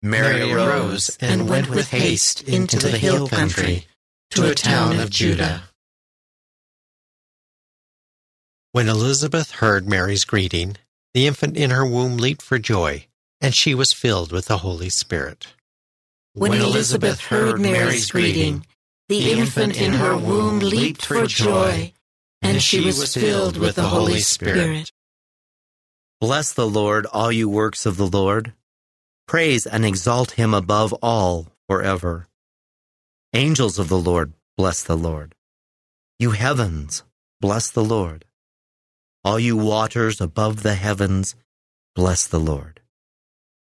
Mary 0.00 0.50
arose 0.52 1.16
and 1.20 1.48
went 1.48 1.68
with 1.68 1.90
haste 1.90 2.42
into 2.48 2.78
the 2.78 2.96
hill 2.96 3.28
country 3.28 3.86
to 4.30 4.50
a 4.50 4.54
town 4.54 4.98
of 5.00 5.10
Judah. 5.10 5.67
When 8.78 8.88
Elizabeth 8.88 9.50
heard 9.50 9.88
Mary's 9.88 10.24
greeting, 10.24 10.76
the 11.12 11.26
infant 11.26 11.56
in 11.56 11.70
her 11.70 11.84
womb 11.84 12.16
leaped 12.16 12.42
for 12.42 12.60
joy, 12.60 13.08
and 13.40 13.52
she 13.52 13.74
was 13.74 13.90
filled 13.90 14.30
with 14.30 14.46
the 14.46 14.58
Holy 14.58 14.88
Spirit. 14.88 15.48
When 16.34 16.52
Elizabeth 16.52 17.18
heard 17.18 17.60
Mary's 17.60 18.08
greeting, 18.08 18.64
the 19.08 19.32
infant 19.32 19.76
in 19.76 19.94
her 19.94 20.16
womb 20.16 20.60
leaped 20.60 21.04
for 21.04 21.26
joy, 21.26 21.92
and 22.40 22.62
she 22.62 22.84
was 22.84 23.16
filled 23.16 23.56
with 23.56 23.74
the 23.74 23.82
Holy 23.82 24.20
Spirit. 24.20 24.92
Bless 26.20 26.52
the 26.52 26.68
Lord, 26.68 27.04
all 27.06 27.32
you 27.32 27.48
works 27.48 27.84
of 27.84 27.96
the 27.96 28.06
Lord. 28.06 28.52
Praise 29.26 29.66
and 29.66 29.84
exalt 29.84 30.38
him 30.42 30.54
above 30.54 30.92
all 31.02 31.48
forever. 31.68 32.28
Angels 33.34 33.80
of 33.80 33.88
the 33.88 33.98
Lord, 33.98 34.34
bless 34.56 34.84
the 34.84 34.96
Lord. 34.96 35.34
You 36.20 36.30
heavens, 36.30 37.02
bless 37.40 37.72
the 37.72 37.84
Lord. 37.84 38.24
All 39.24 39.38
you 39.38 39.56
waters 39.56 40.20
above 40.20 40.62
the 40.62 40.74
heavens, 40.74 41.34
bless 41.94 42.26
the 42.26 42.38
Lord. 42.38 42.80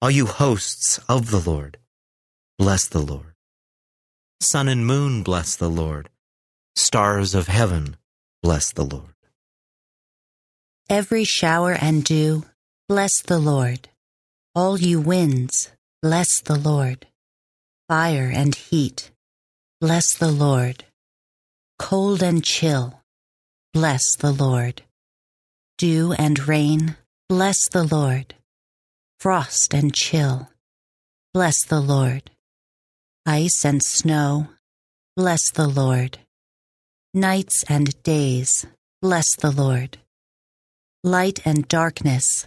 All 0.02 0.10
you 0.10 0.26
hosts 0.26 0.98
of 1.08 1.30
the 1.30 1.40
Lord, 1.40 1.78
bless 2.58 2.86
the 2.86 3.00
Lord. 3.00 3.34
Sun 4.40 4.68
and 4.68 4.86
moon, 4.86 5.22
bless 5.22 5.56
the 5.56 5.70
Lord. 5.70 6.08
Stars 6.76 7.34
of 7.34 7.48
heaven, 7.48 7.96
bless 8.42 8.72
the 8.72 8.84
Lord. 8.84 9.14
Every 10.88 11.24
shower 11.24 11.72
and 11.72 12.02
dew, 12.02 12.44
bless 12.88 13.22
the 13.22 13.38
Lord. 13.38 13.88
All 14.54 14.78
you 14.78 15.00
winds, 15.00 15.70
bless 16.02 16.40
the 16.42 16.58
Lord. 16.58 17.06
Fire 17.88 18.30
and 18.32 18.54
heat, 18.54 19.10
bless 19.80 20.16
the 20.16 20.32
Lord. 20.32 20.84
Cold 21.78 22.22
and 22.22 22.42
chill, 22.44 23.02
bless 23.72 24.02
the 24.18 24.32
Lord. 24.32 24.82
Dew 25.80 26.12
and 26.12 26.46
rain, 26.46 26.94
bless 27.30 27.66
the 27.70 27.84
Lord. 27.84 28.34
Frost 29.18 29.72
and 29.72 29.94
chill, 29.94 30.50
bless 31.32 31.64
the 31.64 31.80
Lord. 31.80 32.30
Ice 33.24 33.64
and 33.64 33.82
snow, 33.82 34.48
bless 35.16 35.50
the 35.50 35.66
Lord. 35.66 36.18
Nights 37.14 37.64
and 37.66 38.02
days, 38.02 38.66
bless 39.00 39.34
the 39.36 39.50
Lord. 39.50 39.96
Light 41.02 41.40
and 41.46 41.66
darkness, 41.66 42.46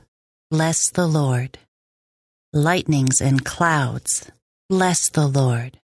bless 0.51 0.91
the 0.91 1.07
Lord. 1.07 1.57
Lightnings 2.53 3.19
and 3.19 3.43
clouds, 3.43 4.29
bless 4.69 5.09
the 5.09 5.25
Lord. 5.25 5.79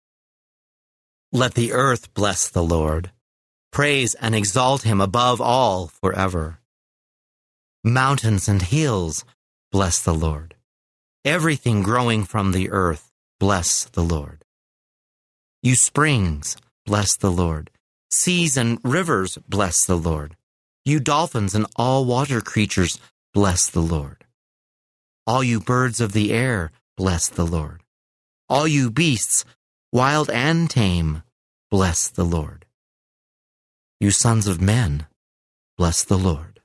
Let 1.31 1.55
the 1.55 1.71
earth 1.71 2.13
bless 2.13 2.49
the 2.49 2.65
Lord. 2.65 3.13
Praise 3.71 4.15
and 4.15 4.35
exalt 4.35 4.83
him 4.83 5.01
above 5.01 5.41
all 5.41 5.87
forever. 5.87 6.59
Mountains 7.87 8.49
and 8.49 8.63
hills, 8.63 9.25
bless 9.71 10.03
the 10.03 10.13
Lord. 10.13 10.57
Everything 11.25 11.85
growing 11.85 12.25
from 12.25 12.51
the 12.51 12.69
earth, 12.71 13.13
bless 13.39 13.85
the 13.85 14.03
Lord. 14.03 14.45
You 15.63 15.77
springs, 15.77 16.57
bless 16.85 17.17
the 17.17 17.31
Lord. 17.31 17.71
Seas 18.11 18.57
and 18.57 18.81
rivers, 18.83 19.39
bless 19.49 19.87
the 19.87 19.95
Lord. 19.95 20.35
You 20.85 20.99
dolphins 20.99 21.55
and 21.55 21.65
all 21.77 22.05
water 22.05 22.41
creatures, 22.41 22.99
bless 23.33 23.71
the 23.71 23.83
Lord. 23.83 24.25
All 25.25 25.45
you 25.45 25.61
birds 25.61 26.01
of 26.01 26.11
the 26.11 26.33
air, 26.33 26.73
bless 26.97 27.29
the 27.29 27.47
Lord. 27.47 27.85
All 28.49 28.67
you 28.67 28.91
beasts, 28.91 29.45
wild 29.93 30.29
and 30.31 30.69
tame, 30.69 31.23
bless 31.71 32.09
the 32.09 32.25
Lord. 32.25 32.67
You 34.01 34.11
sons 34.11 34.49
of 34.49 34.61
men, 34.61 35.07
bless 35.79 36.03
the 36.03 36.19
Lord. 36.19 36.56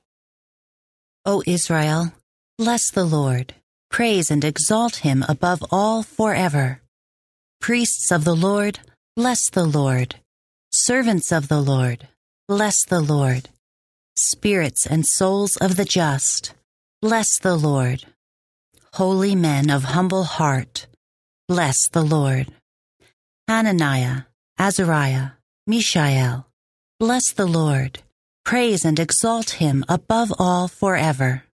O 1.24 1.40
Israel, 1.46 2.12
bless 2.58 2.90
the 2.90 3.04
Lord. 3.04 3.54
Praise 3.90 4.28
and 4.28 4.42
exalt 4.42 4.96
him 4.96 5.24
above 5.28 5.62
all 5.70 6.02
forever. 6.02 6.82
Priests 7.60 8.10
of 8.10 8.24
the 8.24 8.34
Lord, 8.34 8.80
bless 9.14 9.48
the 9.50 9.64
Lord. 9.64 10.16
Servants 10.72 11.30
of 11.30 11.46
the 11.46 11.60
Lord, 11.60 12.08
bless 12.48 12.84
the 12.86 13.00
Lord. 13.00 13.50
Spirits 14.16 14.84
and 14.84 15.06
souls 15.06 15.56
of 15.58 15.76
the 15.76 15.84
just, 15.84 16.54
bless 17.00 17.38
the 17.38 17.54
Lord. 17.54 18.04
Holy 18.94 19.36
men 19.36 19.70
of 19.70 19.84
humble 19.84 20.24
heart, 20.24 20.86
bless 21.46 21.88
the 21.92 22.02
Lord. 22.02 22.48
Hananiah, 23.46 24.22
Azariah, 24.58 25.32
Mishael, 25.68 26.48
bless 26.98 27.32
the 27.32 27.46
Lord. 27.46 28.00
Praise 28.44 28.84
and 28.84 28.98
exalt 28.98 29.50
him 29.50 29.84
above 29.88 30.32
all 30.38 30.68
forever. 30.68 31.44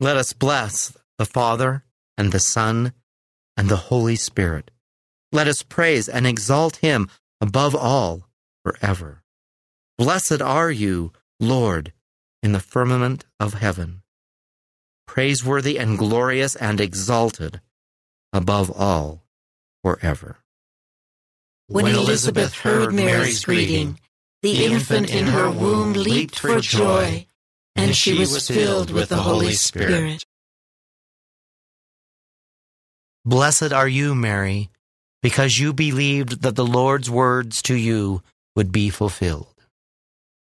Let 0.00 0.16
us 0.16 0.32
bless 0.32 0.96
the 1.18 1.24
Father 1.24 1.84
and 2.18 2.32
the 2.32 2.40
Son 2.40 2.92
and 3.56 3.68
the 3.68 3.76
Holy 3.76 4.16
Spirit. 4.16 4.70
Let 5.32 5.48
us 5.48 5.62
praise 5.62 6.08
and 6.08 6.26
exalt 6.26 6.76
him 6.76 7.08
above 7.40 7.74
all 7.74 8.28
forever. 8.64 9.22
Blessed 9.96 10.42
are 10.42 10.70
you, 10.70 11.12
Lord, 11.40 11.92
in 12.42 12.52
the 12.52 12.60
firmament 12.60 13.24
of 13.40 13.54
heaven, 13.54 14.02
praiseworthy 15.06 15.78
and 15.78 15.96
glorious 15.96 16.54
and 16.56 16.80
exalted 16.80 17.60
above 18.32 18.70
all 18.70 19.24
forever. 19.82 20.38
When 21.68 21.86
Elizabeth 21.86 22.54
heard 22.54 22.92
Mary's 22.92 23.44
greeting, 23.44 23.98
the 24.42 24.64
infant 24.66 25.10
in 25.10 25.26
her 25.26 25.50
womb 25.50 25.92
leaped 25.92 26.38
for 26.38 26.60
joy, 26.60 27.26
and 27.74 27.94
she 27.94 28.18
was 28.18 28.48
filled 28.48 28.90
with 28.90 29.08
the 29.08 29.16
Holy 29.16 29.52
Spirit. 29.52 30.24
Blessed 33.24 33.72
are 33.72 33.88
you, 33.88 34.14
Mary, 34.14 34.70
because 35.20 35.58
you 35.58 35.72
believed 35.72 36.42
that 36.42 36.54
the 36.54 36.64
Lord's 36.64 37.10
words 37.10 37.60
to 37.62 37.74
you 37.74 38.22
would 38.54 38.70
be 38.70 38.88
fulfilled. 38.90 39.52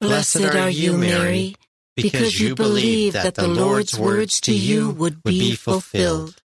Blessed 0.00 0.40
are 0.40 0.70
you, 0.70 0.96
Mary, 0.96 1.54
because 1.96 2.40
you 2.40 2.54
believed 2.54 3.14
that 3.16 3.34
the 3.34 3.46
Lord's 3.46 3.98
words 3.98 4.40
to 4.40 4.54
you 4.54 4.90
would 4.90 5.22
be 5.22 5.54
fulfilled. 5.54 6.42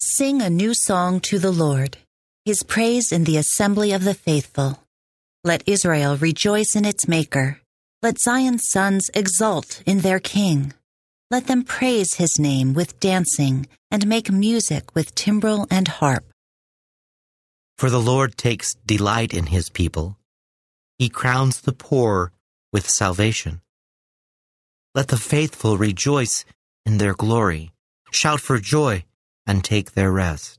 Sing 0.00 0.42
a 0.42 0.50
new 0.50 0.74
song 0.74 1.20
to 1.20 1.38
the 1.38 1.52
Lord, 1.52 1.98
his 2.44 2.62
praise 2.62 3.12
in 3.12 3.24
the 3.24 3.36
assembly 3.36 3.92
of 3.92 4.04
the 4.04 4.12
faithful. 4.12 4.83
Let 5.46 5.68
Israel 5.68 6.16
rejoice 6.16 6.74
in 6.74 6.86
its 6.86 7.06
Maker. 7.06 7.60
Let 8.02 8.18
Zion's 8.18 8.70
sons 8.70 9.10
exult 9.12 9.82
in 9.84 9.98
their 9.98 10.18
King. 10.18 10.72
Let 11.30 11.48
them 11.48 11.64
praise 11.64 12.14
his 12.14 12.38
name 12.38 12.72
with 12.72 12.98
dancing 12.98 13.66
and 13.90 14.06
make 14.06 14.32
music 14.32 14.94
with 14.94 15.14
timbrel 15.14 15.66
and 15.70 15.86
harp. 15.86 16.24
For 17.76 17.90
the 17.90 18.00
Lord 18.00 18.38
takes 18.38 18.72
delight 18.86 19.34
in 19.34 19.46
his 19.46 19.68
people. 19.68 20.16
He 20.98 21.10
crowns 21.10 21.60
the 21.60 21.72
poor 21.74 22.32
with 22.72 22.88
salvation. 22.88 23.60
Let 24.94 25.08
the 25.08 25.18
faithful 25.18 25.76
rejoice 25.76 26.46
in 26.86 26.96
their 26.96 27.12
glory, 27.12 27.72
shout 28.10 28.40
for 28.40 28.58
joy, 28.58 29.04
and 29.46 29.62
take 29.62 29.92
their 29.92 30.10
rest. 30.10 30.58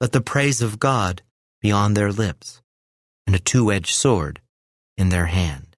Let 0.00 0.10
the 0.10 0.20
praise 0.20 0.60
of 0.60 0.80
God 0.80 1.22
be 1.60 1.70
on 1.70 1.94
their 1.94 2.10
lips, 2.10 2.62
and 3.26 3.36
a 3.36 3.38
two 3.38 3.70
edged 3.70 3.94
sword 3.94 4.40
in 4.96 5.08
their 5.08 5.26
hand, 5.26 5.76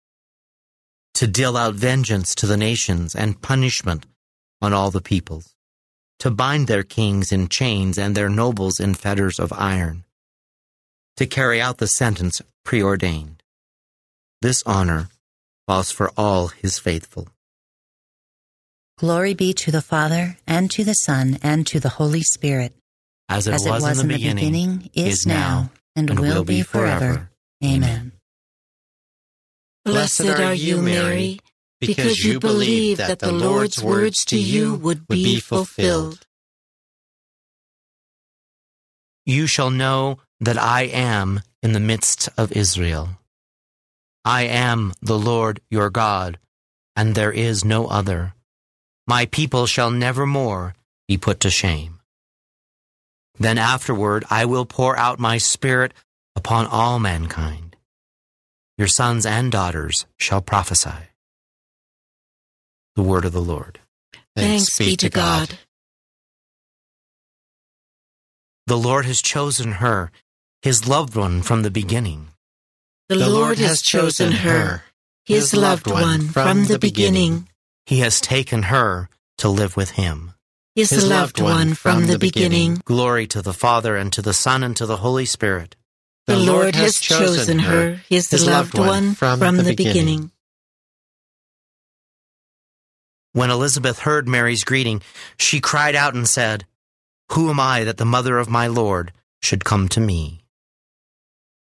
to 1.14 1.26
deal 1.26 1.56
out 1.56 1.74
vengeance 1.74 2.34
to 2.34 2.46
the 2.46 2.56
nations 2.56 3.14
and 3.14 3.42
punishment 3.42 4.06
on 4.60 4.72
all 4.72 4.90
the 4.90 5.00
peoples, 5.00 5.54
to 6.18 6.30
bind 6.30 6.66
their 6.66 6.82
kings 6.82 7.32
in 7.32 7.48
chains 7.48 7.98
and 7.98 8.14
their 8.14 8.28
nobles 8.28 8.80
in 8.80 8.94
fetters 8.94 9.38
of 9.38 9.52
iron, 9.52 10.04
to 11.16 11.26
carry 11.26 11.60
out 11.60 11.78
the 11.78 11.86
sentence 11.86 12.40
preordained. 12.64 13.42
This 14.40 14.62
honor 14.64 15.08
falls 15.66 15.90
for 15.90 16.10
all 16.16 16.48
his 16.48 16.78
faithful. 16.78 17.28
Glory 18.98 19.34
be 19.34 19.52
to 19.54 19.70
the 19.70 19.82
Father, 19.82 20.36
and 20.46 20.70
to 20.70 20.84
the 20.84 20.92
Son, 20.94 21.38
and 21.42 21.66
to 21.66 21.80
the 21.80 21.88
Holy 21.88 22.22
Spirit. 22.22 22.72
As 23.28 23.48
it, 23.48 23.54
As 23.54 23.64
was, 23.66 23.82
it 23.82 23.88
was 23.88 24.00
in 24.00 24.08
the 24.08 24.14
beginning, 24.14 24.90
is 24.94 25.26
now, 25.26 25.70
and, 25.96 26.18
will 26.20 26.44
be 26.44 26.62
forever. 26.62 27.30
Amen. 27.64 28.12
Blessed 29.84 30.26
are 30.26 30.54
you, 30.54 30.82
Mary, 30.82 31.38
because 31.80 32.24
you 32.24 32.40
believed 32.40 33.00
that 33.00 33.18
the 33.18 33.32
Lord's 33.32 33.82
words 33.82 34.24
to 34.26 34.38
you 34.38 34.74
would 34.74 35.06
be 35.08 35.40
fulfilled. 35.40 36.26
You 39.24 39.46
shall 39.46 39.70
know 39.70 40.18
that 40.40 40.58
I 40.58 40.82
am 40.82 41.40
in 41.62 41.72
the 41.72 41.80
midst 41.80 42.28
of 42.36 42.52
Israel. 42.52 43.10
I 44.24 44.42
am 44.42 44.92
the 45.00 45.18
Lord 45.18 45.60
your 45.70 45.90
God, 45.90 46.38
and 46.96 47.14
there 47.14 47.32
is 47.32 47.64
no 47.64 47.86
other. 47.86 48.34
My 49.06 49.26
people 49.26 49.66
shall 49.66 49.90
never 49.90 50.26
more 50.26 50.74
be 51.08 51.16
put 51.16 51.40
to 51.40 51.50
shame. 51.50 52.00
Then 53.38 53.58
afterward 53.58 54.24
I 54.30 54.44
will 54.44 54.66
pour 54.66 54.96
out 54.96 55.18
my 55.18 55.38
spirit 55.38 55.92
upon 56.36 56.66
all 56.66 56.98
mankind. 56.98 57.76
Your 58.78 58.88
sons 58.88 59.26
and 59.26 59.52
daughters 59.52 60.06
shall 60.18 60.40
prophesy. 60.40 61.10
The 62.96 63.02
word 63.02 63.24
of 63.24 63.32
the 63.32 63.40
Lord. 63.40 63.80
Thanks 64.36 64.76
be 64.78 64.96
to 64.96 65.08
God. 65.08 65.58
The 68.66 68.76
Lord 68.76 69.04
has 69.06 69.20
chosen 69.20 69.72
her, 69.72 70.10
his 70.62 70.88
loved 70.88 71.16
one 71.16 71.42
from 71.42 71.62
the 71.62 71.70
beginning. 71.70 72.28
The 73.08 73.28
Lord 73.28 73.58
has 73.58 73.82
chosen 73.82 74.32
her, 74.32 74.84
his 75.24 75.52
loved 75.54 75.90
one, 75.90 76.28
from 76.28 76.64
the 76.64 76.78
beginning. 76.78 77.48
He 77.86 77.98
has 77.98 78.20
taken 78.20 78.64
her 78.64 79.08
to 79.38 79.48
live 79.48 79.76
with 79.76 79.92
him. 79.92 80.32
His 80.74 81.06
loved 81.06 81.40
one 81.40 81.74
from 81.74 82.06
the 82.06 82.18
beginning. 82.18 82.80
Glory 82.84 83.26
to 83.26 83.42
the 83.42 83.52
Father, 83.52 83.96
and 83.96 84.12
to 84.12 84.22
the 84.22 84.32
Son, 84.32 84.62
and 84.62 84.76
to 84.76 84.86
the 84.86 84.98
Holy 84.98 85.26
Spirit. 85.26 85.76
The 86.26 86.36
Lord 86.36 86.74
has 86.76 87.00
chosen 87.00 87.58
her, 87.58 88.00
his 88.08 88.32
loved 88.46 88.78
one, 88.78 89.14
from 89.14 89.56
the 89.56 89.74
beginning. 89.76 90.30
When 93.32 93.50
Elizabeth 93.50 94.00
heard 94.00 94.28
Mary's 94.28 94.62
greeting, 94.62 95.02
she 95.38 95.60
cried 95.60 95.96
out 95.96 96.14
and 96.14 96.28
said, 96.28 96.64
Who 97.32 97.50
am 97.50 97.58
I 97.58 97.84
that 97.84 97.96
the 97.96 98.04
mother 98.04 98.38
of 98.38 98.50
my 98.50 98.66
Lord 98.66 99.12
should 99.40 99.64
come 99.64 99.88
to 99.88 100.00
me? 100.00 100.42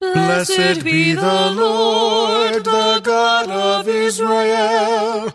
Blessed 0.00 0.84
be 0.84 1.14
the 1.14 1.50
Lord, 1.56 2.64
the 2.64 3.00
God 3.02 3.48
of 3.48 3.88
Israel. 3.88 5.32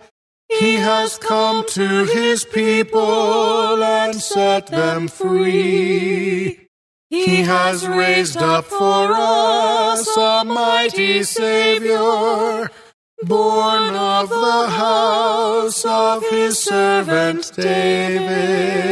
He 0.50 0.76
has 0.76 1.18
come 1.18 1.66
to 1.70 2.06
his 2.06 2.44
people 2.44 3.84
and 3.84 4.16
set 4.16 4.68
them 4.68 5.08
free. 5.08 6.69
He 7.10 7.38
has 7.38 7.88
raised 7.88 8.38
up 8.38 8.66
for 8.66 9.12
us 9.12 10.16
a 10.16 10.44
mighty 10.46 11.24
Savior, 11.24 12.70
born 13.24 13.96
of 13.96 14.30
the 14.30 14.68
house 14.70 15.84
of 15.86 16.24
his 16.30 16.62
servant 16.62 17.52
David. 17.56 18.90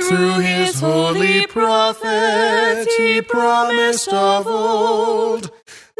Through 0.00 0.38
his 0.38 0.80
holy 0.80 1.46
prophets 1.46 2.96
he 2.96 3.20
promised 3.20 4.08
of 4.08 4.46
old 4.46 5.50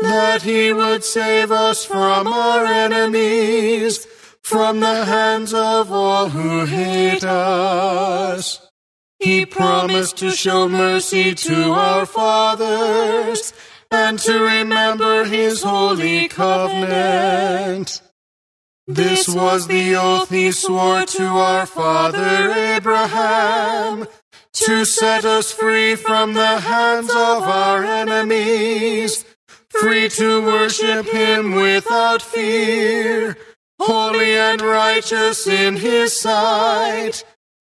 that 0.01 0.41
he 0.41 0.73
would 0.73 1.05
save 1.05 1.53
us 1.53 1.85
from 1.85 2.27
our 2.29 2.65
enemies, 2.65 4.07
from 4.41 4.81
the 4.81 5.05
hands 5.05 5.53
of 5.53 5.93
all 5.93 6.31
who 6.31 6.65
hate 6.65 7.25
us. 7.25 8.62
He 9.23 9.47
promised 9.47 10.17
to 10.17 10.33
show 10.33 10.69
mercy 10.69 11.33
to 11.35 11.71
our 11.71 12.07
fathers 12.07 13.53
and 13.89 14.19
to 14.19 14.41
remember 14.41 15.25
his 15.25 15.63
holy 15.63 16.27
covenant. 16.27 18.03
This 18.89 19.29
was 19.29 19.69
the 19.69 19.95
oath 19.95 20.29
he 20.29 20.51
swore 20.51 21.07
to 21.07 21.25
our 21.25 21.67
father 21.67 22.51
Abraham, 22.51 24.09
to 24.55 24.85
set 24.85 25.25
us 25.25 25.53
free 25.53 25.95
from 25.95 26.35
the 26.35 26.59
hands 26.59 27.11
of 27.11 27.45
our 27.45 27.85
enemies, 27.85 29.25
free 29.69 30.09
to 30.09 30.43
worship 30.43 31.07
him 31.07 31.53
without 31.53 32.23
fear, 32.23 33.37
holy 33.79 34.35
and 34.35 34.61
righteous 34.61 35.47
in 35.47 35.77
his 35.77 36.21
sight, 36.21 37.25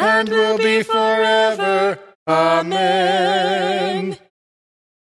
and 0.00 0.28
will 0.28 0.58
be 0.58 0.82
forever. 0.82 1.98
Amen. 2.26 4.16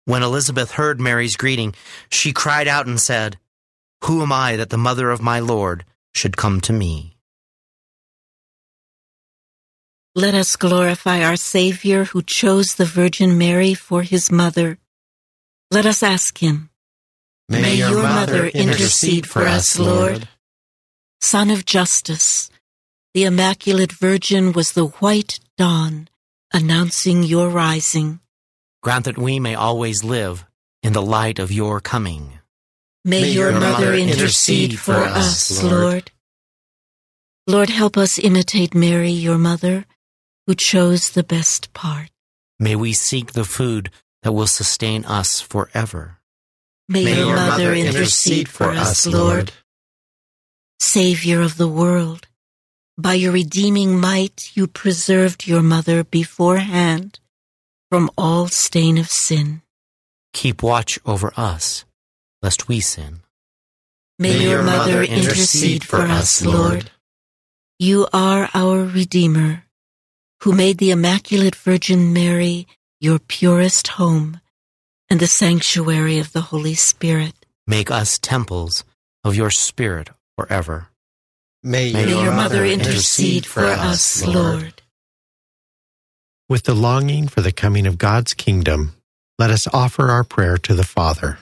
When 0.05 0.23
Elizabeth 0.23 0.71
heard 0.71 0.99
Mary's 0.99 1.37
greeting, 1.37 1.75
she 2.09 2.33
cried 2.33 2.67
out 2.67 2.87
and 2.87 2.99
said, 2.99 3.37
Who 4.05 4.21
am 4.21 4.31
I 4.31 4.55
that 4.55 4.69
the 4.69 4.77
mother 4.77 5.11
of 5.11 5.21
my 5.21 5.39
Lord 5.39 5.85
should 6.13 6.37
come 6.37 6.61
to 6.61 6.73
me? 6.73 7.15
Let 10.15 10.33
us 10.33 10.55
glorify 10.55 11.23
our 11.23 11.35
Savior 11.35 12.05
who 12.05 12.23
chose 12.23 12.75
the 12.75 12.85
Virgin 12.85 13.37
Mary 13.37 13.75
for 13.75 14.01
his 14.01 14.31
mother. 14.31 14.79
Let 15.69 15.85
us 15.85 16.01
ask 16.01 16.39
him. 16.39 16.71
May, 17.47 17.61
May 17.61 17.75
your, 17.75 17.91
your 17.91 18.03
mother 18.03 18.33
mother 18.33 18.47
intercede 18.47 19.27
for 19.27 19.43
us, 19.43 19.77
Lord. 19.77 20.27
Sun 21.21 21.51
of 21.51 21.65
Justice, 21.65 22.49
the 23.13 23.23
Immaculate 23.23 23.91
Virgin 23.91 24.53
was 24.53 24.73
the 24.73 24.85
white 24.85 25.39
dawn 25.57 26.07
announcing 26.53 27.23
your 27.23 27.49
rising. 27.49 28.19
Grant 28.81 29.05
that 29.05 29.17
we 29.17 29.39
may 29.39 29.55
always 29.55 30.03
live 30.03 30.45
in 30.83 30.93
the 30.93 31.01
light 31.01 31.39
of 31.39 31.51
your 31.51 31.79
coming. 31.79 32.39
May 33.03 33.29
your 33.29 33.51
mother 33.51 33.93
intercede 33.93 34.79
for 34.79 34.93
us, 34.93 35.63
Lord. 35.63 36.11
Lord, 37.47 37.69
help 37.69 37.97
us 37.97 38.19
imitate 38.19 38.75
Mary, 38.75 39.09
your 39.09 39.37
mother, 39.37 39.85
who 40.45 40.53
chose 40.53 41.09
the 41.09 41.23
best 41.23 41.73
part. 41.73 42.09
May 42.59 42.75
we 42.75 42.93
seek 42.93 43.33
the 43.33 43.43
food 43.43 43.89
that 44.21 44.33
will 44.33 44.47
sustain 44.47 45.03
us 45.05 45.41
forever. 45.41 46.19
May, 46.87 47.05
May 47.05 47.17
your, 47.17 47.27
your 47.27 47.35
mother, 47.35 47.49
mother 47.49 47.73
intercede 47.73 48.49
for 48.49 48.69
us, 48.69 49.07
Lord. 49.07 49.51
Savior 50.79 51.41
of 51.41 51.57
the 51.57 51.67
world, 51.67 52.27
by 52.99 53.13
your 53.13 53.31
redeeming 53.31 53.99
might 53.99 54.51
you 54.55 54.67
preserved 54.67 55.47
your 55.47 55.61
mother 55.61 56.03
beforehand 56.03 57.19
from 57.89 58.11
all 58.17 58.47
stain 58.47 58.97
of 58.97 59.07
sin. 59.07 59.61
Keep 60.33 60.61
watch 60.61 60.99
over 61.05 61.31
us, 61.37 61.85
lest 62.41 62.67
we 62.67 62.81
sin. 62.81 63.21
May, 64.19 64.43
your 64.43 64.63
mother 64.63 65.01
intercede 65.01 65.85
for 65.85 66.01
us, 66.01 66.43
Lord. 66.43 66.91
You 67.79 68.07
are 68.11 68.49
our 68.53 68.83
Redeemer, 68.83 69.63
who 70.41 70.51
made 70.51 70.77
the 70.77 70.91
Immaculate 70.91 71.55
Virgin 71.55 72.11
Mary 72.11 72.67
your 72.99 73.19
purest 73.19 73.87
home 73.87 74.41
and 75.09 75.21
the 75.21 75.27
sanctuary 75.27 76.19
of 76.19 76.33
the 76.33 76.41
Holy 76.41 76.75
Spirit. 76.75 77.33
Make 77.65 77.89
us 77.89 78.19
temples 78.19 78.83
of 79.23 79.35
your 79.35 79.51
Spirit 79.51 80.09
forever. 80.37 80.88
May, 81.61 81.91
May 81.91 82.09
your 82.09 82.31
mother 82.31 82.63
intercede 82.65 83.45
for 83.45 83.65
us, 83.65 84.25
Lord. 84.25 84.81
With 86.47 86.63
the 86.63 86.73
longing 86.73 87.27
for 87.27 87.41
the 87.41 87.51
coming 87.51 87.85
of 87.85 87.97
God's 87.97 88.33
kingdom, 88.33 88.95
let 89.37 89.51
us 89.51 89.67
offer 89.73 90.09
our 90.09 90.23
prayer 90.23 90.57
to 90.57 90.73
the 90.73 90.85
Father. 90.85 91.37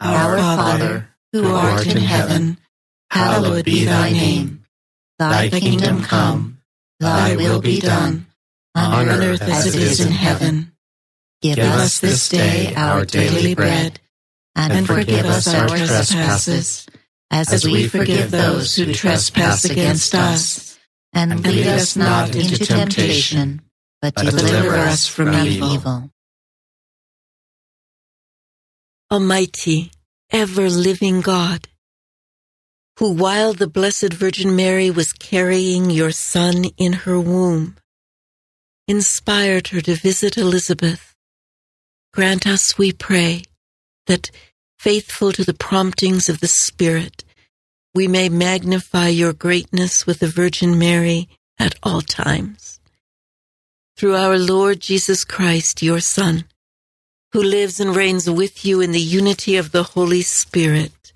Our 0.00 0.36
Father, 0.36 1.08
who 1.32 1.46
art 1.46 1.86
in 1.86 1.96
heaven, 1.96 2.58
hallowed 3.10 3.64
be 3.64 3.84
thy 3.84 4.10
name. 4.10 4.64
Thy 5.18 5.48
kingdom 5.48 6.02
come, 6.02 6.58
thy 7.00 7.36
will 7.36 7.60
be 7.60 7.80
done, 7.80 8.26
on 8.74 9.08
earth 9.08 9.42
as 9.42 9.74
it 9.74 9.80
is 9.80 10.00
in 10.00 10.12
heaven. 10.12 10.72
Give 11.40 11.58
us 11.58 12.00
this 12.00 12.28
day 12.28 12.74
our 12.74 13.04
daily 13.04 13.54
bread, 13.54 14.00
and 14.54 14.86
forgive 14.86 15.24
us 15.24 15.52
our 15.52 15.68
trespasses, 15.68 16.86
as 17.30 17.64
we 17.64 17.88
forgive 17.88 18.30
those 18.30 18.76
who 18.76 18.92
trespass 18.92 19.64
against 19.64 20.14
us. 20.14 20.78
And 21.12 21.46
lead 21.46 21.66
us 21.68 21.96
not 21.96 22.34
into 22.34 22.58
temptation, 22.58 23.62
but 24.02 24.16
deliver 24.16 24.74
us 24.74 25.06
from 25.06 25.32
evil. 25.32 26.10
Almighty, 29.12 29.92
ever 30.32 30.68
living 30.68 31.20
God, 31.20 31.68
who 32.98 33.12
while 33.12 33.52
the 33.52 33.68
Blessed 33.68 34.12
Virgin 34.12 34.56
Mary 34.56 34.90
was 34.90 35.12
carrying 35.12 35.90
your 35.90 36.10
Son 36.10 36.64
in 36.76 36.92
her 36.92 37.20
womb, 37.20 37.76
inspired 38.88 39.68
her 39.68 39.80
to 39.82 39.94
visit 39.94 40.36
Elizabeth, 40.36 41.14
grant 42.12 42.46
us, 42.46 42.76
we 42.76 42.92
pray, 42.92 43.42
that, 44.06 44.30
faithful 44.84 45.32
to 45.32 45.42
the 45.42 45.54
promptings 45.54 46.28
of 46.28 46.40
the 46.40 46.46
Spirit, 46.46 47.24
we 47.94 48.06
may 48.06 48.28
magnify 48.28 49.08
your 49.08 49.32
greatness 49.32 50.06
with 50.06 50.18
the 50.18 50.26
Virgin 50.28 50.78
Mary 50.78 51.26
at 51.58 51.74
all 51.82 52.02
times. 52.02 52.80
Through 53.96 54.14
our 54.14 54.38
Lord 54.38 54.80
Jesus 54.80 55.24
Christ, 55.24 55.82
your 55.82 56.00
Son, 56.00 56.44
who 57.32 57.42
lives 57.42 57.80
and 57.80 57.96
reigns 57.96 58.28
with 58.28 58.66
you 58.66 58.82
in 58.82 58.92
the 58.92 59.00
unity 59.00 59.56
of 59.56 59.72
the 59.72 59.84
Holy 59.84 60.20
Spirit, 60.20 61.14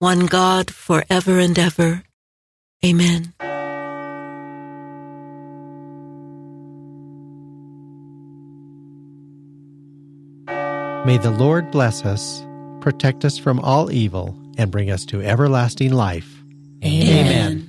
one 0.00 0.26
God 0.26 0.72
forever 0.72 1.38
and 1.38 1.56
ever. 1.56 2.02
Amen. 2.84 3.34
May 11.06 11.18
the 11.18 11.30
Lord 11.38 11.70
bless 11.70 12.04
us, 12.04 12.44
protect 12.86 13.24
us 13.24 13.36
from 13.36 13.58
all 13.58 13.90
evil, 13.90 14.32
and 14.58 14.70
bring 14.70 14.92
us 14.92 15.04
to 15.04 15.20
everlasting 15.20 15.92
life. 15.92 16.44
Amen. 16.84 17.68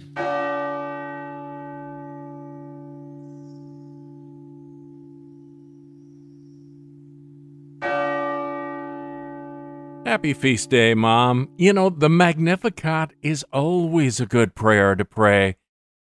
Happy 10.05 10.35
feast 10.35 10.69
day, 10.69 10.93
Mom. 10.93 11.49
You 11.57 11.73
know, 11.73 11.89
the 11.89 12.09
Magnificat 12.09 13.09
is 13.23 13.43
always 13.51 14.19
a 14.19 14.27
good 14.27 14.53
prayer 14.53 14.93
to 14.93 15.03
pray. 15.03 15.55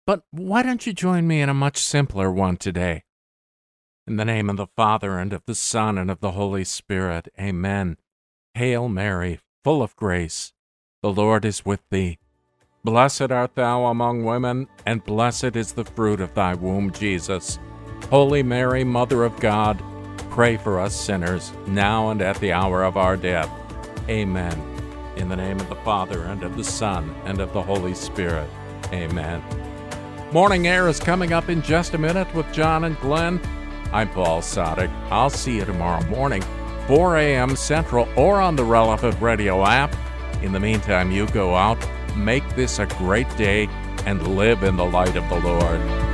But 0.06 0.22
why 0.30 0.62
don't 0.62 0.86
you 0.86 0.94
join 0.94 1.26
me 1.26 1.42
in 1.42 1.50
a 1.50 1.54
much 1.54 1.76
simpler 1.76 2.32
one 2.32 2.56
today? 2.56 3.04
In 4.06 4.16
the 4.16 4.24
name 4.24 4.48
of 4.48 4.56
the 4.56 4.68
Father, 4.74 5.18
and 5.18 5.34
of 5.34 5.42
the 5.44 5.54
Son, 5.54 5.98
and 5.98 6.10
of 6.10 6.20
the 6.20 6.30
Holy 6.30 6.64
Spirit. 6.64 7.28
Amen. 7.38 7.98
Hail 8.56 8.88
Mary, 8.88 9.40
full 9.64 9.82
of 9.82 9.96
grace. 9.96 10.52
The 11.02 11.10
Lord 11.10 11.44
is 11.44 11.64
with 11.64 11.80
thee. 11.90 12.18
Blessed 12.84 13.32
art 13.32 13.56
thou 13.56 13.86
among 13.86 14.24
women, 14.24 14.68
and 14.86 15.02
blessed 15.02 15.56
is 15.56 15.72
the 15.72 15.84
fruit 15.84 16.20
of 16.20 16.34
thy 16.34 16.54
womb, 16.54 16.92
Jesus. 16.92 17.58
Holy 18.10 18.44
Mary, 18.44 18.84
Mother 18.84 19.24
of 19.24 19.40
God, 19.40 19.82
pray 20.30 20.56
for 20.56 20.78
us 20.78 20.94
sinners, 20.94 21.52
now 21.66 22.10
and 22.10 22.22
at 22.22 22.38
the 22.38 22.52
hour 22.52 22.84
of 22.84 22.96
our 22.96 23.16
death. 23.16 23.50
Amen. 24.08 24.56
In 25.16 25.28
the 25.28 25.36
name 25.36 25.58
of 25.58 25.68
the 25.68 25.74
Father, 25.76 26.22
and 26.22 26.44
of 26.44 26.56
the 26.56 26.62
Son, 26.62 27.12
and 27.24 27.40
of 27.40 27.52
the 27.52 27.62
Holy 27.62 27.94
Spirit. 27.94 28.48
Amen. 28.92 29.42
Morning 30.30 30.68
Air 30.68 30.86
is 30.86 31.00
coming 31.00 31.32
up 31.32 31.48
in 31.48 31.60
just 31.60 31.94
a 31.94 31.98
minute 31.98 32.32
with 32.36 32.52
John 32.52 32.84
and 32.84 32.96
Glenn. 33.00 33.40
I'm 33.92 34.10
Paul 34.10 34.42
Sadek. 34.42 34.90
I'll 35.10 35.28
see 35.28 35.56
you 35.56 35.64
tomorrow 35.64 36.04
morning, 36.06 36.44
4 36.86 37.16
a.m. 37.18 37.56
Central, 37.56 38.08
or 38.16 38.40
on 38.40 38.56
the 38.56 38.64
relevant 38.64 39.20
radio 39.20 39.64
app. 39.64 39.94
In 40.42 40.52
the 40.52 40.60
meantime, 40.60 41.10
you 41.10 41.26
go 41.28 41.54
out, 41.54 41.78
make 42.16 42.48
this 42.54 42.78
a 42.78 42.86
great 42.86 43.28
day, 43.36 43.68
and 44.06 44.36
live 44.36 44.62
in 44.62 44.76
the 44.76 44.84
light 44.84 45.16
of 45.16 45.28
the 45.28 45.40
Lord. 45.40 46.13